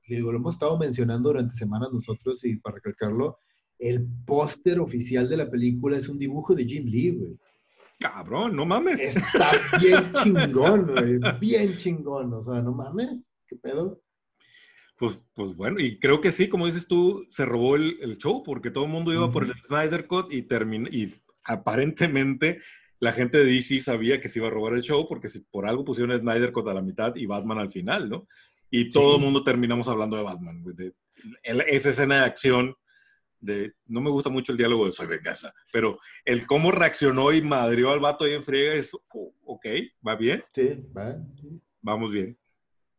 [0.07, 3.39] digo, lo hemos estado mencionando durante semanas nosotros y para recalcarlo,
[3.79, 7.37] el póster oficial de la película es un dibujo de Jim Lee, güey.
[7.99, 8.99] Cabrón, no mames.
[8.99, 14.01] Está bien chingón, güey, bien chingón, o sea, no mames, ¿qué pedo?
[14.97, 18.43] Pues, pues bueno, y creo que sí, como dices tú, se robó el, el show
[18.43, 19.53] porque todo el mundo iba por el.
[19.61, 21.13] Snyder Cut y terminó, y
[21.43, 22.59] aparentemente
[22.99, 25.67] la gente de DC sabía que se iba a robar el show porque si por
[25.67, 28.27] algo pusieron el Snyder Cut a la mitad y Batman al final, ¿no?
[28.69, 30.93] Y todo el mundo terminamos hablando de Batman, de
[31.43, 32.75] esa escena de acción
[33.45, 37.41] de, no me gusta mucho el diálogo de soy venganza, pero el cómo reaccionó y
[37.41, 39.65] madrió al vato ahí en friega es, oh, ok,
[40.05, 41.61] va bien, Sí, va, sí.
[41.81, 42.37] vamos bien.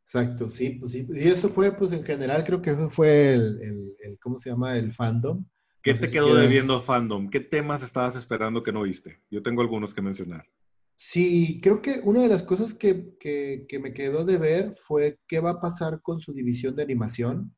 [0.05, 1.07] Exacto, sí, pues sí.
[1.15, 4.51] Y eso fue, pues en general, creo que ese fue el, el- el- ¿cómo se
[4.51, 4.77] llama?
[4.77, 5.45] El fandom.
[5.83, 7.29] ¿Qué No te si quedó debiendo fandom?
[7.29, 9.21] ¿Qué temas estabas esperando que no viste?
[9.31, 10.47] Yo tengo algunos que mencionar.
[10.95, 15.19] Sí, creo que una de las cosas que, que- que me quedó de ver fue
[15.29, 17.55] qué va a pasar con su división de animación.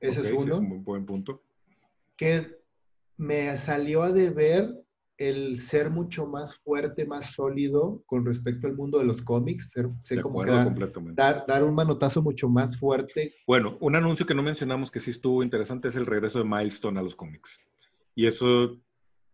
[0.00, 0.58] Ese es sí, uno.
[0.58, 1.42] un buen punto.
[2.20, 2.46] Que
[3.16, 4.74] me salió a deber
[5.16, 9.70] el ser mucho más fuerte, más sólido con respecto al mundo de los cómics.
[9.70, 11.22] Ser, ser De como que dar, completamente.
[11.22, 13.34] dar, dar un manotazo mucho más fuerte.
[13.46, 17.00] Bueno, un anuncio que no mencionamos que sí estuvo interesante es el regreso de Milestone
[17.00, 17.58] a los cómics.
[18.14, 18.78] Y eso,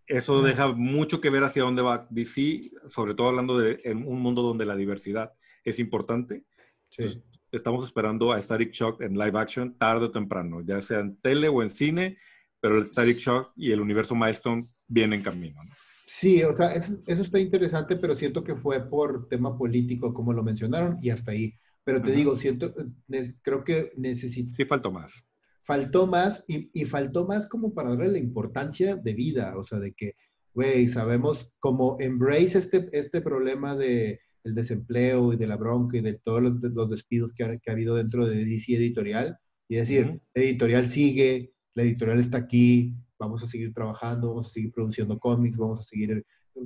[0.06, 4.20] eso deja mucho que ver hacia dónde va DC, sobre todo hablando de en un
[4.20, 5.32] mundo donde la diversidad
[5.64, 6.44] es importante.
[6.88, 7.22] Sí.
[7.52, 11.48] Estamos esperando a Static Shock en live action tarde o temprano, ya sea en tele
[11.48, 12.18] o en cine,
[12.60, 15.62] pero el Static Shock y el universo Milestone vienen en camino.
[15.64, 15.70] ¿no?
[16.06, 20.32] Sí, o sea, eso, eso está interesante, pero siento que fue por tema político, como
[20.32, 21.52] lo mencionaron, y hasta ahí.
[21.84, 22.74] Pero te digo, siento,
[23.42, 25.24] creo que necesito, Sí faltó más.
[25.62, 29.78] faltó más, y, y faltó más como para darle la importancia de vida, o sea,
[29.78, 30.14] de que,
[30.54, 36.02] güey, sabemos como embrace este, este problema de el desempleo y de la bronca y
[36.02, 39.38] de todos los, los despidos que ha, que ha habido dentro de DC Editorial,
[39.68, 40.20] y decir, Ujú.
[40.34, 45.18] la editorial sigue, la editorial está aquí, vamos a seguir trabajando, vamos a seguir produciendo
[45.18, 46.60] cómics, vamos a seguir eh,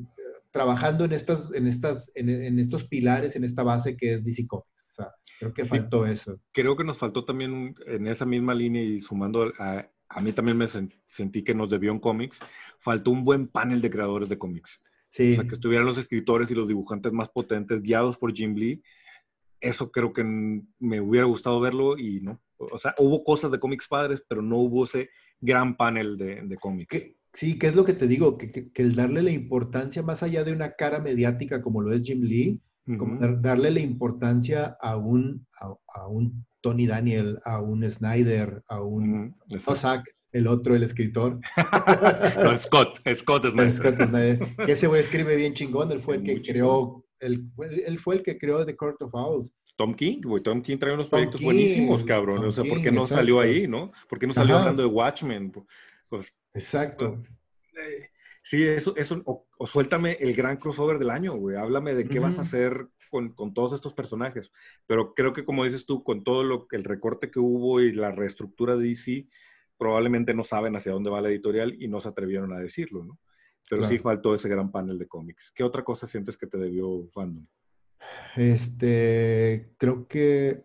[0.53, 4.47] trabajando en, estas, en, estas, en, en estos pilares, en esta base que es DC
[4.47, 4.69] Comics.
[4.91, 5.69] O sea, creo que Sí.
[5.71, 6.41] faltó eso.
[6.53, 10.33] creo que nos faltó también un- en esa misma línea y sumando a, a mí
[10.33, 12.39] también me sen- sentí que nos debió en cómics,
[12.79, 14.81] faltó un buen panel de creadores de cómics.
[15.09, 18.55] Sí, O sea, que estuvieran los escritores y los dibujantes más potentes guiados por Jim
[18.55, 18.81] Lee.
[19.61, 22.41] Eso creo que me hubiera gustado verlo y no.
[22.61, 25.09] O sea, hubo cosas de cómics padres, pero no hubo ese
[25.41, 27.07] gran panel de, de cómics.
[27.33, 28.37] sí, ¿qué es lo que te digo?
[28.37, 31.93] Que, que- que el darle la importancia más allá de una cara mediática como lo
[31.93, 32.61] es Jim Lee,
[32.99, 33.21] como Ujú.
[33.23, 38.83] dar- darle la importancia a un, a, a un Tony Daniel, a un Snyder, a
[38.83, 39.73] un Ujú, exacto.
[39.73, 41.41] Ozak, el otro, el escritor.
[42.45, 46.17] No, Scott, Scott es Es Scott Snyder, que ese güey escribe bien chingón, él fue
[46.17, 47.51] el que creó, él,
[47.87, 49.53] él fue el que creó The Court of Owls.
[49.81, 50.43] Tom King, güey.
[50.43, 52.37] Tom King trae unos proyectos King, buenísimos, cabrón.
[52.37, 53.91] Tom o sea, ¿por King, qué no salió ahí, no?
[54.11, 54.65] ¿Por qué no salió Ajá.
[54.65, 55.51] hablando de Watchmen?
[56.11, 57.23] Pues, Exacto.
[57.73, 58.11] eh,
[58.43, 61.57] sí, eso, eso o, o suéltame el gran crossover del año, güey.
[61.57, 64.53] Háblame de qué vas a hacer con, con todos estos personajes.
[64.87, 68.13] Pero creo que, como dices tú, con todo lo, el recorte que hubo y la
[68.13, 69.29] reestructura de DC,
[69.79, 73.19] probablemente no saben hacia dónde va la editorial y no se atrevieron a decirlo, ¿no?
[73.71, 75.51] Pero sí faltó ese gran panel de cómics.
[75.55, 77.47] ¿Qué otra cosa sientes que te debió fandom?
[78.37, 80.65] Este, creo que,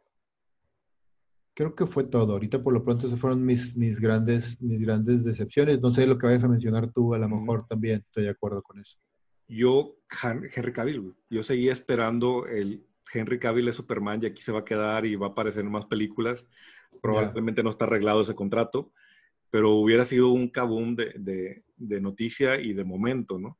[1.54, 2.34] creo que fue todo.
[2.34, 5.82] Ahorita por lo pronto se fueron mis, mis grandes, mis grandes decepciones.
[5.82, 8.62] No sé lo que vayas a mencionar tú, a lo mejor también estoy de acuerdo
[8.62, 8.98] con eso.
[9.48, 9.98] Yo,
[10.56, 14.66] Henry Cavill, yo seguía esperando el Henry Cavill es Superman y aquí se va a
[14.66, 16.48] quedar y va a aparecer en más películas.
[17.02, 18.92] Probablemente no está arreglado ese contrato,
[19.52, 23.60] pero hubiera sido un kaboom de, de- de noticia y de momento, ¿no?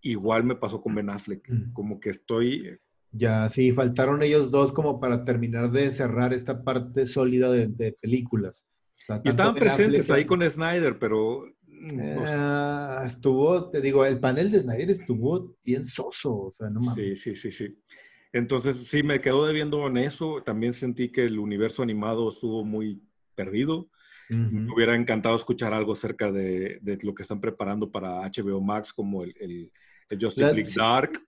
[0.00, 1.72] Igual me pasó con Ben Affleck, Mm.
[1.72, 2.76] como que estoy,
[3.12, 7.92] Ya, sí, faltaron ellos dos como para terminar de cerrar esta parte sólida de, de
[7.92, 8.66] películas.
[9.02, 11.98] O sea, y estaban presentes Affleck- ahí con Snyder, pero mm.
[12.26, 17.20] Ah, estuvo, te digo, el panel de Snyder estuvo bien soso, o sea, no mames.
[17.20, 17.76] Sí, sí, sí, sí.
[18.32, 20.42] Entonces, sí, me quedo debiendo en eso.
[20.42, 23.02] También sentí que el universo animado estuvo muy
[23.34, 23.88] perdido.
[24.30, 28.90] Me hubiera encantado escuchar algo acerca de, de, lo que están preparando para HBO Max,
[28.90, 29.34] como el,
[30.08, 31.20] el, Justice League Dark.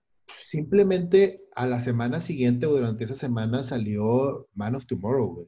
[0.43, 5.47] Simplemente a la semana siguiente o durante esa semana salió Man of Tomorrow, güey.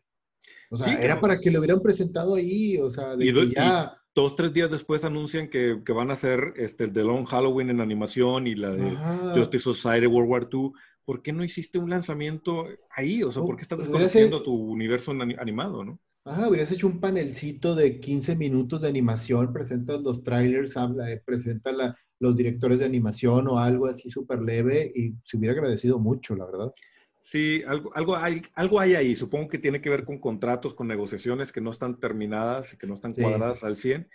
[0.70, 3.98] O sea, era para que lo hubieran presentado ahí, o sea, de que ya...
[4.14, 7.70] dos, tres días después anuncian que, que, van a hacer este, el de Long Halloween
[7.70, 8.98] en animación y la de
[9.34, 10.72] Justice Society World War II.
[11.06, 13.24] ¿Por qué no hiciste un lanzamiento ahí?
[13.24, 16.02] O sea, ¿por qué estás pues, desconociendo tu universo animado, no?
[16.28, 21.22] Ajá, hubieras hecho un panelcito de 15 minutos de animación, presentas los trailers, habla, eh,
[21.26, 26.00] presenta la, los directores de animación o algo así súper leve y se hubiera agradecido
[26.00, 26.74] mucho, la verdad.
[27.22, 29.16] Sí, algo, algo, hay, algo hay ahí.
[29.16, 32.96] Supongo que tiene que ver con contratos, con negociaciones que no están terminadas que no
[32.96, 34.10] están cuadradas al 100.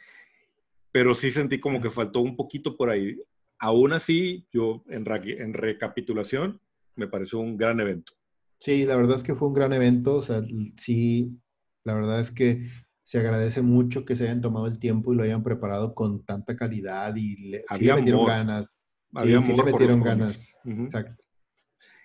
[0.93, 3.19] Pero sí sentí como que faltó un poquito por ahí.
[3.59, 6.61] Aún así, yo en, en recapitulación,
[6.95, 8.13] me pareció un gran evento.
[8.59, 10.17] Sí, la verdad es que fue un gran evento.
[10.17, 10.43] O sea,
[10.77, 11.39] sí,
[11.85, 12.69] la verdad es que
[13.05, 16.57] se agradece mucho que se hayan tomado el tiempo y lo hayan preparado con tanta
[16.57, 18.79] calidad y le, sí le metieron ganas.
[19.23, 20.59] sí, sí le metieron ganas.
[20.65, 21.23] Exacto.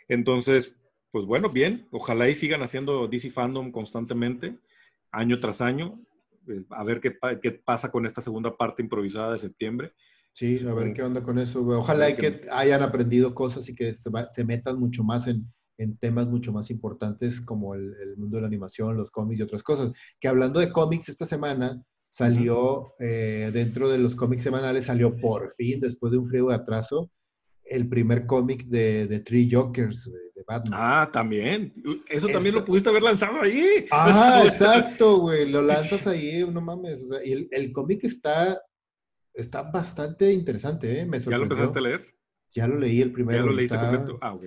[0.07, 0.75] Entonces,
[1.11, 1.87] pues bueno, bien.
[1.91, 4.59] Ojalá y sigan haciendo DC Fandom constantemente,
[5.11, 6.01] año tras año.
[6.45, 9.93] Pues, a ver qué, qué pasa con esta segunda parte improvisada de septiembre.
[10.33, 11.65] Sí, a ver qué onda con eso.
[11.65, 15.97] Ojalá y que hayan aprendido cosas y que se, se metan mucho más en, en,
[15.97, 19.63] temas mucho más importantes como el, el, mundo de la animación, los cómics y otras
[19.63, 19.91] cosas.
[20.19, 25.53] Que hablando de cómics, esta semana salió, eh, dentro de los cómics semanales, salió por
[25.55, 27.11] fin, después de un frío de atraso,
[27.65, 30.79] el primer cómic de, de Three Jokers de, Batman.
[30.81, 31.73] Ah, también.
[32.07, 33.85] Eso también lo pudiste haber lanzado ahí.
[33.91, 35.49] Ah, exacto, güey.
[35.49, 37.03] Lo lanzas ahí, no mames.
[37.03, 38.61] O sea, y el, el cómic está,
[39.33, 41.05] está bastante interesante, ¿eh?
[41.05, 42.16] Me ¿Ya lo empezaste a leer?
[42.51, 43.39] Ya lo leí el primero.
[43.39, 44.17] Ya lo leíste completo.
[44.21, 44.45] Ah, ok.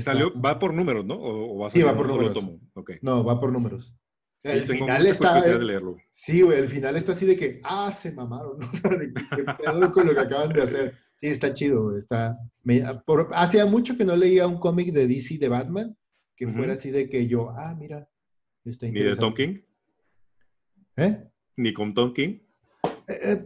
[0.00, 1.14] Salió, va por números, ¿no?
[1.14, 2.44] ¿O, va a sí, va por números.
[2.74, 2.98] Okay.
[3.02, 3.94] No, va por números.
[4.38, 5.40] Sí, el final está.
[5.40, 5.98] De leerlo.
[6.10, 8.70] Sí, güey, el final está así de que, ah, se mamaron, ¿no?
[9.36, 10.94] ¿Qué pedo con lo que acaban de hacer?
[11.16, 12.38] Sí, está chido, está...
[13.34, 15.94] hacía mucho que no leía un cómic de DC de Batman
[16.34, 18.08] que fuera así de que yo, ah, mira,
[18.64, 19.58] está ¿Ni de Tom King?
[20.96, 21.22] ¿Eh?
[21.56, 22.38] ¿Ni con Tom King?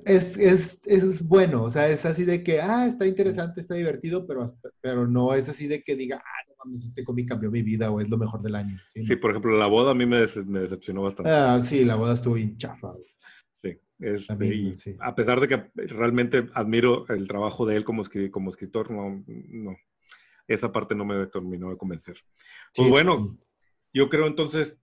[0.05, 4.27] Es, es, es, bueno, o sea, es así de que, ah, está interesante, está divertido,
[4.27, 4.47] pero,
[4.81, 7.91] pero no es así de que diga, ah, no mames, este cómic cambió mi vida
[7.91, 8.79] o es lo mejor del año.
[8.95, 11.31] Sí, por ejemplo, La Boda a mí me, me decepcionó bastante.
[11.31, 12.95] Ah, sí, La Boda estuvo bien chafa.
[14.01, 19.25] Este, a pesar de que realmente admiro el trabajo de él como, como escritor, no,
[19.27, 19.77] no,
[20.49, 22.17] esa parte no me terminó de convencer.
[22.75, 23.39] Pues bueno,
[23.93, 24.79] yo creo entonces,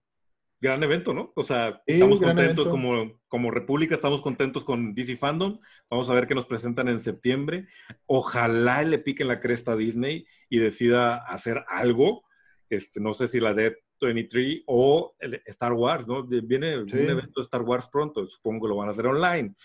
[0.61, 1.33] gran evento, ¿no?
[1.35, 5.59] O sea, estamos contentos como, como República, estamos contentos con DC Fandom.
[5.89, 7.67] Vamos a ver qué nos presentan en septiembre.
[8.05, 12.23] Ojalá le piquen la cresta a Disney y decida hacer algo.
[12.69, 16.25] Este, no sé si la de 23 o Star Wars, ¿no?
[16.25, 19.55] Viene un evento de Star Wars pronto, supongo que lo van a hacer online.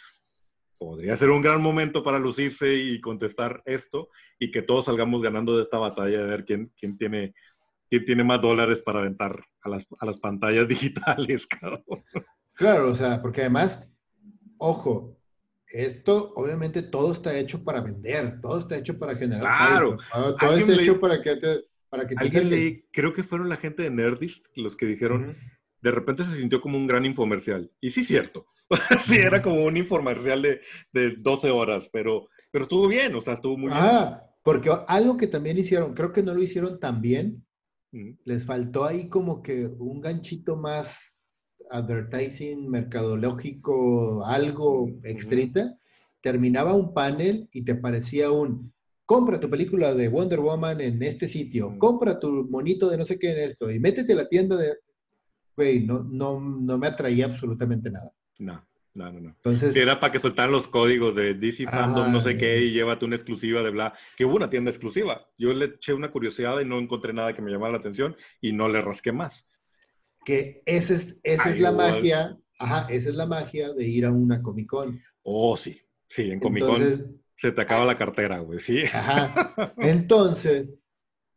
[0.78, 5.56] Podría ser un gran momento para lucirse y contestar esto y que todos salgamos ganando
[5.56, 7.34] de esta batalla de ver quién, quién, tiene,
[7.90, 11.46] quién tiene más dólares para aventar a las, a las pantallas digitales.
[12.54, 13.88] Claro, o sea, porque además,
[14.58, 15.16] ojo,
[15.68, 19.42] esto obviamente todo está hecho para vender, todo está hecho para generar.
[19.42, 19.96] Claro,
[20.38, 21.64] todo, está hecho para que te
[22.16, 25.36] Alguien leí, creo que fueron la gente de Nerdist los que dijeron,
[25.80, 27.70] de repente se sintió como un gran infomercial.
[27.80, 28.46] Y sí, cierto.
[29.04, 30.60] sí, era como un infomercial de,
[30.92, 33.80] de 12 horas, pero, pero estuvo bien, o sea, estuvo muy bien.
[33.80, 37.45] Ah, porque algo que también hicieron, creo que no lo hicieron tan bien,
[38.24, 41.24] les faltó ahí como que un ganchito más
[41.70, 45.76] advertising, mercadológico, algo extrita.
[46.20, 48.72] Terminaba un panel y te parecía un
[49.06, 53.18] compra tu película de Wonder Woman en este sitio, compra tu monito de no sé
[53.18, 54.74] qué en esto y métete a la tienda de...
[55.56, 58.12] Güey, no, no, no me atraía absolutamente nada.
[58.40, 58.62] No,
[58.96, 59.20] no, no.
[59.20, 59.30] no.
[59.30, 63.04] Entonces, era para que soltaran los códigos de DC Fandom, no sé qué, y llévate
[63.04, 63.94] una exclusiva de bla.
[64.16, 65.26] Que hubo una tienda exclusiva.
[65.36, 68.52] Yo le eché una curiosidad y no encontré nada que me llamara la atención y
[68.52, 69.48] no le rasqué más.
[70.24, 74.10] Que esa es, esa es la magia, ajá, esa es la magia de ir a
[74.10, 75.00] una Comic Con.
[75.22, 75.80] Oh, sí.
[76.08, 77.20] Sí, en Comic Con.
[77.36, 78.82] Se te acaba la cartera, güey, sí.
[78.92, 79.54] Ajá.
[79.78, 80.72] Entonces,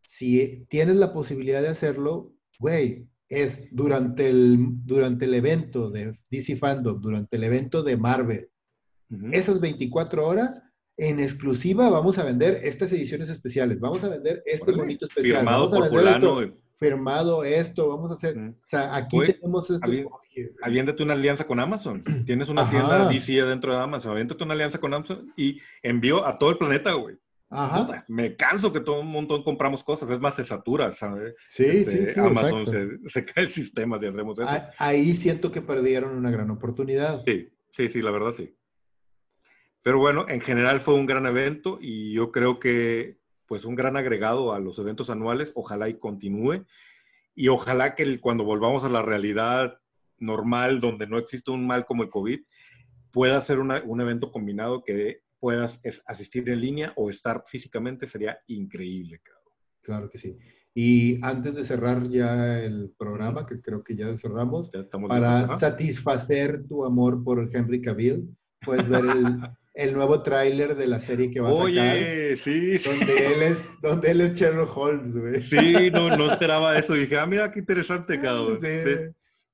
[0.02, 6.56] si tienes la posibilidad de hacerlo, güey, es durante el, durante el evento de DC
[6.58, 8.50] Fandom, durante el evento de Marvel,
[9.32, 10.62] esas 24 horas,
[10.98, 15.38] en exclusiva vamos a vender estas ediciones especiales, vamos a vender este bonito especial.
[15.38, 16.54] Firmado vamos por fulano.
[16.78, 19.90] firmado esto, vamos a hacer, o sea, aquí tenemos esto.
[20.62, 22.04] Aviéntate una alianza con Amazon.
[22.26, 24.12] Tienes una tienda DC dentro de Amazon.
[24.12, 27.18] Aviéntate una alianza con Amazon y envío a todo el planeta, güey.
[27.52, 28.06] Ajá.
[28.08, 31.34] me canso que todo un montón compramos cosas, es más, se satura, ¿sabes?
[31.48, 32.20] Sí, sí, este, sí.
[32.20, 32.66] Amazon
[33.08, 34.50] se, cae el sistema si hacemos eso.
[34.78, 37.24] Ahí siento que perdieron una gran oportunidad.
[37.24, 38.56] Sí, sí, sí, la verdad sí.
[39.82, 43.98] Pero bueno, en general fue un gran evento y yo creo que pues un gran
[43.98, 46.66] agregado a los eventos anuales, ojalá y continúe
[47.34, 49.80] y ojalá que cuando volvamos a la realidad
[50.20, 52.42] normal, donde no existe un mal como el COVID,
[53.12, 59.22] pueda ser un evento combinado que puedas asistir en línea o estar físicamente, sería increíble.
[59.82, 60.38] Claro que sí.
[60.74, 64.70] Y antes de cerrar ya el programa, que creo que ya cerramos,
[65.08, 68.30] para satisfacer tu amor por Henry Cavill,
[68.62, 69.40] puedes ver el,
[69.74, 71.66] el nuevo tráiler de la serie que va a sacar.
[71.66, 72.90] Oye, sí, sí.
[72.90, 75.42] Donde él es, donde él es Sherlock Holmes, güey.
[75.42, 76.94] Sí, no, no esperaba eso.
[76.94, 78.60] Dije, ah, mira qué interesante, cabrón.
[78.60, 78.68] Sí.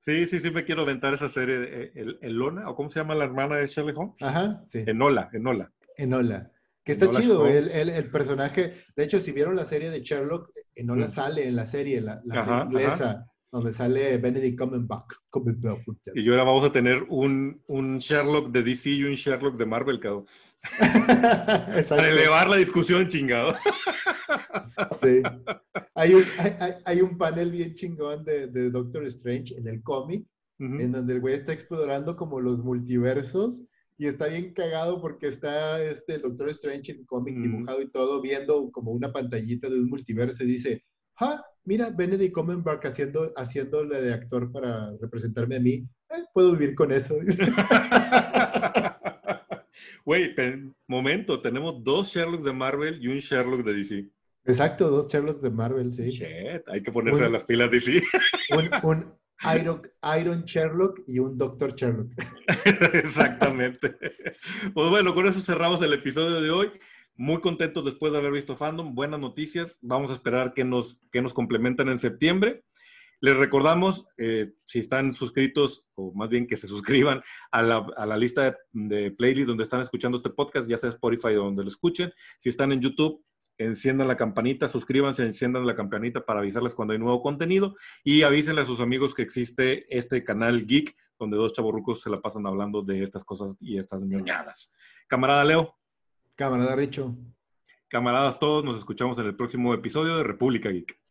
[0.05, 3.15] Sí, sí, sí, me quiero aventar esa serie de el, Elona, o cómo se llama
[3.15, 4.21] la hermana de Sherlock Holmes.
[4.21, 4.83] Ajá, sí.
[4.85, 5.71] Enola, Enola.
[5.97, 6.51] Enola.
[6.83, 8.75] Que está chido, el, el, personaje.
[8.95, 11.09] De hecho, si vieron la serie de Sherlock, Enola mm.
[11.09, 13.25] sale en la serie, la, la serie inglesa
[13.55, 15.13] donde sale Benedict Cumberbatch.
[16.13, 19.99] Y ahora vamos a tener un, un Sherlock de DC y un Sherlock de Marvel,
[19.99, 20.25] cabrón.
[21.89, 23.55] Para elevar la discusión, chingado.
[25.01, 25.21] sí.
[25.93, 30.25] Hay un, hay, hay un panel bien chingón de, de, Doctor Strange en el cómic,
[30.59, 33.61] en donde el güey está explorando como los multiversos
[33.97, 38.21] y está bien cagado porque está este Doctor Strange en el cómic dibujado y todo,
[38.21, 40.83] viendo como una pantallita de un multiverso y dice,
[41.19, 41.43] ¡ah!
[41.63, 46.91] mira, Benedict Cumberbatch haciendo, haciéndole de actor para representarme a mí, eh, puedo vivir con
[46.91, 47.15] eso.
[50.05, 50.35] Güey,
[50.87, 54.09] momento, tenemos dos Sherlocks de Marvel y un Sherlock de DC.
[54.45, 56.07] Exacto, dos Sherlocks de Marvel, sí.
[56.07, 58.01] Shit, hay que ponerse a las pilas DC.
[58.51, 59.15] Un, un
[59.59, 59.81] Iron,
[60.19, 62.11] Iron, Sherlock y un Doctor Sherlock.
[62.93, 63.95] Exactamente.
[64.73, 66.71] Pues bueno, con eso cerramos el episodio de hoy.
[67.17, 68.93] Muy contentos después de haber visto Fandom.
[68.93, 69.75] Buenas noticias.
[69.81, 72.63] Vamos a esperar que nos, que nos complementan en septiembre.
[73.21, 78.05] Les recordamos, eh, si están suscritos, o más bien que se suscriban a la, a
[78.05, 81.63] la lista de, de, playlist donde están escuchando este podcast, ya sea Spotify o donde
[81.63, 82.11] lo escuchen.
[82.37, 83.23] Si están en YouTube,
[83.57, 88.61] enciendan la campanita, suscríbanse, enciendan la campanita para avisarles cuando hay nuevo contenido y avísenle
[88.61, 92.81] a sus amigos que existe este canal Geek, donde dos chaborrucos se la pasan hablando
[92.81, 94.73] de estas cosas y estas ñoñadas.
[95.07, 95.77] Camarada Leo.
[96.35, 97.15] Camarada Richo.
[97.87, 101.04] Camaradas todos, nos escuchamos en el próximo episodio de República Geek.